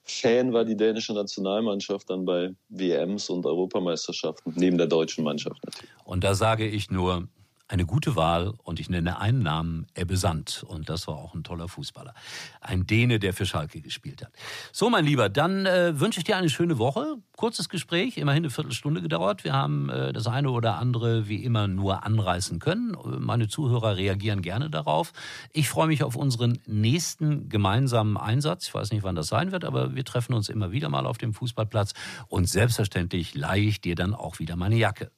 Fan 0.07 0.53
war 0.53 0.65
die 0.65 0.75
dänische 0.75 1.13
Nationalmannschaft 1.13 2.09
dann 2.09 2.25
bei 2.25 2.55
WMs 2.69 3.29
und 3.29 3.45
Europameisterschaften, 3.45 4.53
neben 4.55 4.77
der 4.77 4.87
deutschen 4.87 5.23
Mannschaft 5.23 5.63
natürlich. 5.65 5.91
Und 6.05 6.23
da 6.23 6.33
sage 6.33 6.65
ich 6.65 6.89
nur, 6.89 7.27
eine 7.67 7.85
gute 7.85 8.15
Wahl 8.15 8.53
und 8.63 8.79
ich 8.79 8.89
nenne 8.89 9.19
einen 9.19 9.43
Namen, 9.43 9.87
Ebbe 9.93 10.15
Sand. 10.15 10.63
Und 10.67 10.89
das 10.89 11.07
war 11.07 11.15
auch 11.15 11.33
ein 11.33 11.43
toller 11.43 11.67
Fußballer. 11.67 12.13
Ein 12.61 12.85
Däne, 12.85 13.19
der 13.19 13.33
für 13.33 13.45
Schalke 13.45 13.81
gespielt 13.81 14.23
hat. 14.23 14.31
So, 14.71 14.89
mein 14.89 15.05
Lieber, 15.05 15.29
dann 15.29 15.65
äh, 15.65 15.99
wünsche 15.99 16.19
ich 16.19 16.23
dir 16.23 16.37
eine 16.37 16.49
schöne 16.49 16.77
Woche. 16.77 17.17
Kurzes 17.35 17.67
Gespräch, 17.67 18.17
immerhin 18.17 18.43
eine 18.43 18.49
Viertelstunde 18.49 19.01
gedauert. 19.01 19.43
Wir 19.43 19.53
haben 19.53 19.89
äh, 19.89 20.13
das 20.13 20.27
eine 20.27 20.49
oder 20.49 20.77
andere 20.77 21.27
wie 21.27 21.43
immer 21.43 21.67
nur 21.67 22.03
anreißen 22.03 22.59
können. 22.59 22.95
Meine 23.19 23.47
Zuhörer 23.49 23.97
reagieren 23.97 24.41
gerne 24.41 24.69
darauf. 24.69 25.11
Ich 25.51 25.67
freue 25.67 25.87
mich 25.87 26.03
auf 26.03 26.15
unseren 26.15 26.59
nächsten 26.65 27.49
gemeinsamen 27.49 28.15
Einsatz. 28.17 28.67
Ich 28.67 28.73
weiß 28.73 28.91
nicht, 28.91 29.03
wann 29.03 29.15
das 29.15 29.27
sein 29.27 29.51
wird, 29.51 29.65
aber 29.65 29.93
wir 29.93 30.05
treffen 30.05 30.33
uns 30.33 30.47
immer 30.47 30.71
wieder 30.71 30.87
mal 30.89 31.05
auf 31.05 31.17
dem 31.17 31.33
Fußballplatz. 31.33 31.93
Und 32.29 32.47
selbstverständlich 32.47 33.35
leihe 33.35 33.63
ich 33.63 33.81
dir 33.81 33.95
dann 33.95 34.13
auch 34.13 34.39
wieder 34.39 34.55
meine 34.55 34.77
Jacke. 34.77 35.11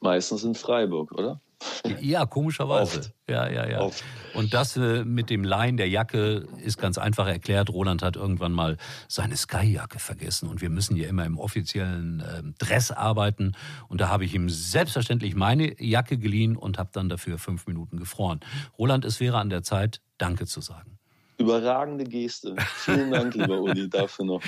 Meistens 0.00 0.42
in 0.42 0.54
Freiburg, 0.54 1.12
oder? 1.12 1.40
Ja, 2.00 2.26
komischerweise. 2.26 2.98
Oft. 2.98 3.12
Ja, 3.28 3.48
ja, 3.48 3.68
ja. 3.68 3.80
Oft. 3.80 4.02
Und 4.34 4.54
das 4.54 4.76
äh, 4.76 5.04
mit 5.04 5.30
dem 5.30 5.44
Leihen 5.44 5.76
der 5.76 5.88
Jacke 5.88 6.46
ist 6.62 6.78
ganz 6.78 6.98
einfach 6.98 7.26
erklärt. 7.26 7.70
Roland 7.70 8.02
hat 8.02 8.16
irgendwann 8.16 8.52
mal 8.52 8.76
seine 9.08 9.36
Sky-Jacke 9.36 9.98
vergessen 9.98 10.48
und 10.48 10.60
wir 10.60 10.70
müssen 10.70 10.96
ja 10.96 11.08
immer 11.08 11.24
im 11.24 11.38
offiziellen 11.38 12.20
äh, 12.20 12.42
Dress 12.58 12.90
arbeiten. 12.90 13.52
Und 13.88 14.00
da 14.00 14.08
habe 14.08 14.24
ich 14.24 14.34
ihm 14.34 14.48
selbstverständlich 14.48 15.34
meine 15.34 15.80
Jacke 15.82 16.18
geliehen 16.18 16.56
und 16.56 16.78
habe 16.78 16.90
dann 16.92 17.08
dafür 17.08 17.38
fünf 17.38 17.66
Minuten 17.66 17.98
gefroren. 17.98 18.40
Roland, 18.78 19.04
es 19.04 19.20
wäre 19.20 19.38
an 19.38 19.50
der 19.50 19.62
Zeit, 19.62 20.00
Danke 20.18 20.46
zu 20.46 20.60
sagen. 20.60 20.98
Überragende 21.42 22.04
Geste. 22.04 22.56
Vielen 22.76 23.10
Dank, 23.10 23.34
lieber 23.34 23.60
Uli, 23.60 23.88
dafür 23.90 24.24
noch. 24.24 24.42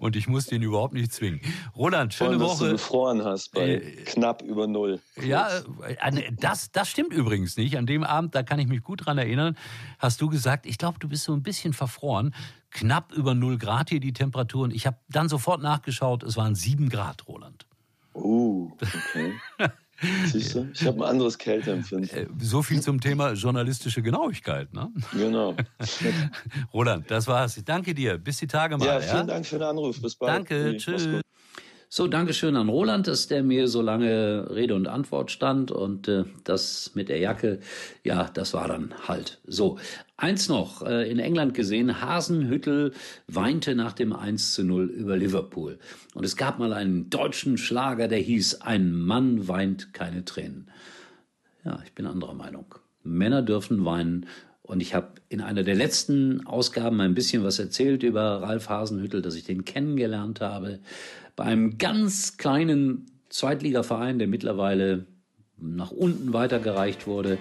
Und 0.00 0.16
ich 0.16 0.28
muss 0.28 0.46
den 0.46 0.62
überhaupt 0.62 0.94
nicht 0.94 1.12
zwingen. 1.12 1.40
Roland, 1.76 2.14
schöne 2.14 2.30
allem, 2.30 2.40
Woche. 2.40 2.50
Dass 2.50 2.58
du 2.58 2.72
gefroren 2.72 3.24
hast 3.24 3.52
bei 3.52 3.76
äh, 3.76 3.80
knapp 4.04 4.42
über 4.42 4.66
Null. 4.66 5.00
Ja, 5.22 5.48
äh, 5.86 6.32
das, 6.38 6.70
das 6.72 6.88
stimmt 6.88 7.12
übrigens 7.12 7.56
nicht. 7.56 7.76
An 7.76 7.86
dem 7.86 8.04
Abend, 8.04 8.34
da 8.34 8.42
kann 8.42 8.58
ich 8.58 8.68
mich 8.68 8.82
gut 8.82 9.06
dran 9.06 9.18
erinnern, 9.18 9.56
hast 9.98 10.20
du 10.20 10.28
gesagt, 10.28 10.66
ich 10.66 10.78
glaube, 10.78 10.98
du 10.98 11.08
bist 11.08 11.24
so 11.24 11.32
ein 11.32 11.42
bisschen 11.42 11.72
verfroren. 11.72 12.34
Knapp 12.70 13.12
über 13.12 13.34
Null 13.34 13.58
Grad 13.58 13.90
hier 13.90 14.00
die 14.00 14.12
Temperaturen. 14.12 14.70
Ich 14.70 14.86
habe 14.86 14.98
dann 15.08 15.28
sofort 15.28 15.62
nachgeschaut, 15.62 16.22
es 16.22 16.36
waren 16.36 16.54
sieben 16.54 16.88
Grad, 16.88 17.26
Roland. 17.28 17.66
Oh, 18.14 18.70
okay. 18.80 19.34
Siehst 20.26 20.54
du? 20.54 20.68
Ich 20.72 20.86
habe 20.86 20.98
ein 20.98 21.10
anderes 21.10 21.38
Kälteempfinden. 21.38 22.10
Äh, 22.16 22.26
so 22.38 22.62
viel 22.62 22.80
zum 22.80 23.00
Thema 23.00 23.32
journalistische 23.32 24.02
Genauigkeit, 24.02 24.72
ne? 24.72 24.90
Genau. 25.12 25.54
Roland, 26.74 27.10
das 27.10 27.26
war's. 27.26 27.60
Danke 27.64 27.94
dir. 27.94 28.18
Bis 28.18 28.38
die 28.38 28.46
Tage 28.46 28.76
mal. 28.76 28.86
Ja, 28.86 29.00
vielen 29.00 29.16
ja? 29.16 29.34
Dank 29.34 29.46
für 29.46 29.58
den 29.58 29.68
Anruf. 29.68 30.00
Bis 30.00 30.14
bald. 30.14 30.32
Danke. 30.32 30.76
Tschüss. 30.76 31.08
So, 31.96 32.08
Dankeschön 32.08 32.56
an 32.56 32.68
Roland, 32.68 33.06
dass 33.06 33.28
der 33.28 33.44
mir 33.44 33.68
so 33.68 33.80
lange 33.80 34.48
Rede 34.50 34.74
und 34.74 34.88
Antwort 34.88 35.30
stand 35.30 35.70
und 35.70 36.08
äh, 36.08 36.24
das 36.42 36.90
mit 36.96 37.08
der 37.08 37.20
Jacke, 37.20 37.60
ja, 38.02 38.28
das 38.34 38.52
war 38.52 38.66
dann 38.66 38.92
halt 39.06 39.38
so. 39.46 39.78
Eins 40.16 40.48
noch, 40.48 40.82
äh, 40.82 41.08
in 41.08 41.20
England 41.20 41.54
gesehen, 41.54 42.00
Hasenhüttel 42.00 42.94
weinte 43.28 43.76
nach 43.76 43.92
dem 43.92 44.12
1 44.12 44.54
zu 44.54 44.64
0 44.64 44.86
über 44.86 45.16
Liverpool. 45.16 45.78
Und 46.14 46.24
es 46.24 46.36
gab 46.36 46.58
mal 46.58 46.72
einen 46.72 47.10
deutschen 47.10 47.58
Schlager, 47.58 48.08
der 48.08 48.18
hieß, 48.18 48.62
ein 48.62 48.92
Mann 48.92 49.46
weint 49.46 49.94
keine 49.94 50.24
Tränen. 50.24 50.72
Ja, 51.64 51.78
ich 51.84 51.92
bin 51.92 52.06
anderer 52.06 52.34
Meinung. 52.34 52.74
Männer 53.04 53.42
dürfen 53.42 53.84
weinen 53.84 54.26
und 54.66 54.80
ich 54.80 54.94
habe 54.94 55.08
in 55.28 55.42
einer 55.42 55.62
der 55.62 55.74
letzten 55.74 56.46
Ausgaben 56.46 57.00
ein 57.00 57.14
bisschen 57.14 57.44
was 57.44 57.58
erzählt 57.58 58.02
über 58.02 58.42
Ralf 58.42 58.70
Hasenhüttel, 58.70 59.20
dass 59.20 59.34
ich 59.34 59.44
den 59.44 59.64
kennengelernt 59.64 60.40
habe 60.40 60.80
bei 61.36 61.44
einem 61.44 61.76
ganz 61.76 62.38
kleinen 62.38 63.06
Zweitligaverein, 63.28 64.18
der 64.18 64.26
mittlerweile 64.26 65.06
nach 65.58 65.90
unten 65.90 66.32
weitergereicht 66.32 67.06
wurde 67.06 67.36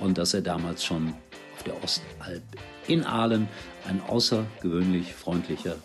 und 0.00 0.16
dass 0.16 0.32
er 0.32 0.40
damals 0.40 0.82
schon 0.84 1.12
auf 1.54 1.62
der 1.64 1.82
Ostalb 1.84 2.42
in 2.88 3.04
Aalen 3.04 3.48
ein 3.86 4.00
außergewöhnlich 4.08 5.12
freundlicher 5.12 5.76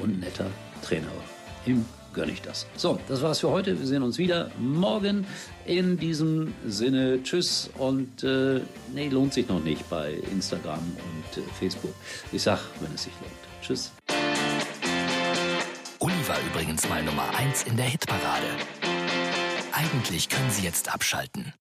und 0.00 0.20
netter 0.20 0.50
Trainer 0.82 1.06
war. 1.06 1.66
Ihm 1.66 1.84
gönne 2.12 2.32
ich 2.32 2.42
das. 2.42 2.66
So, 2.76 2.98
das 3.08 3.22
war's 3.22 3.40
für 3.40 3.50
heute. 3.50 3.78
Wir 3.78 3.86
sehen 3.86 4.02
uns 4.02 4.18
wieder 4.18 4.50
morgen. 4.58 5.26
In 5.66 5.98
diesem 5.98 6.54
Sinne, 6.66 7.22
tschüss 7.22 7.70
und 7.76 8.24
äh, 8.24 8.60
nee, 8.94 9.08
lohnt 9.08 9.34
sich 9.34 9.48
noch 9.48 9.62
nicht 9.62 9.88
bei 9.90 10.14
Instagram 10.32 10.78
und 10.78 11.42
äh, 11.42 11.46
Facebook. 11.58 11.94
Ich 12.32 12.42
sag, 12.42 12.60
wenn 12.80 12.92
es 12.94 13.04
sich 13.04 13.12
lohnt. 13.20 13.62
Tschüss. 13.62 13.92
Uli 15.98 16.14
war 16.26 16.38
übrigens 16.50 16.88
mal 16.88 17.02
Nummer 17.02 17.28
1 17.36 17.64
in 17.64 17.76
der 17.76 17.86
Hitparade. 17.86 18.46
Eigentlich 19.72 20.28
können 20.28 20.50
Sie 20.50 20.62
jetzt 20.62 20.92
abschalten. 20.92 21.52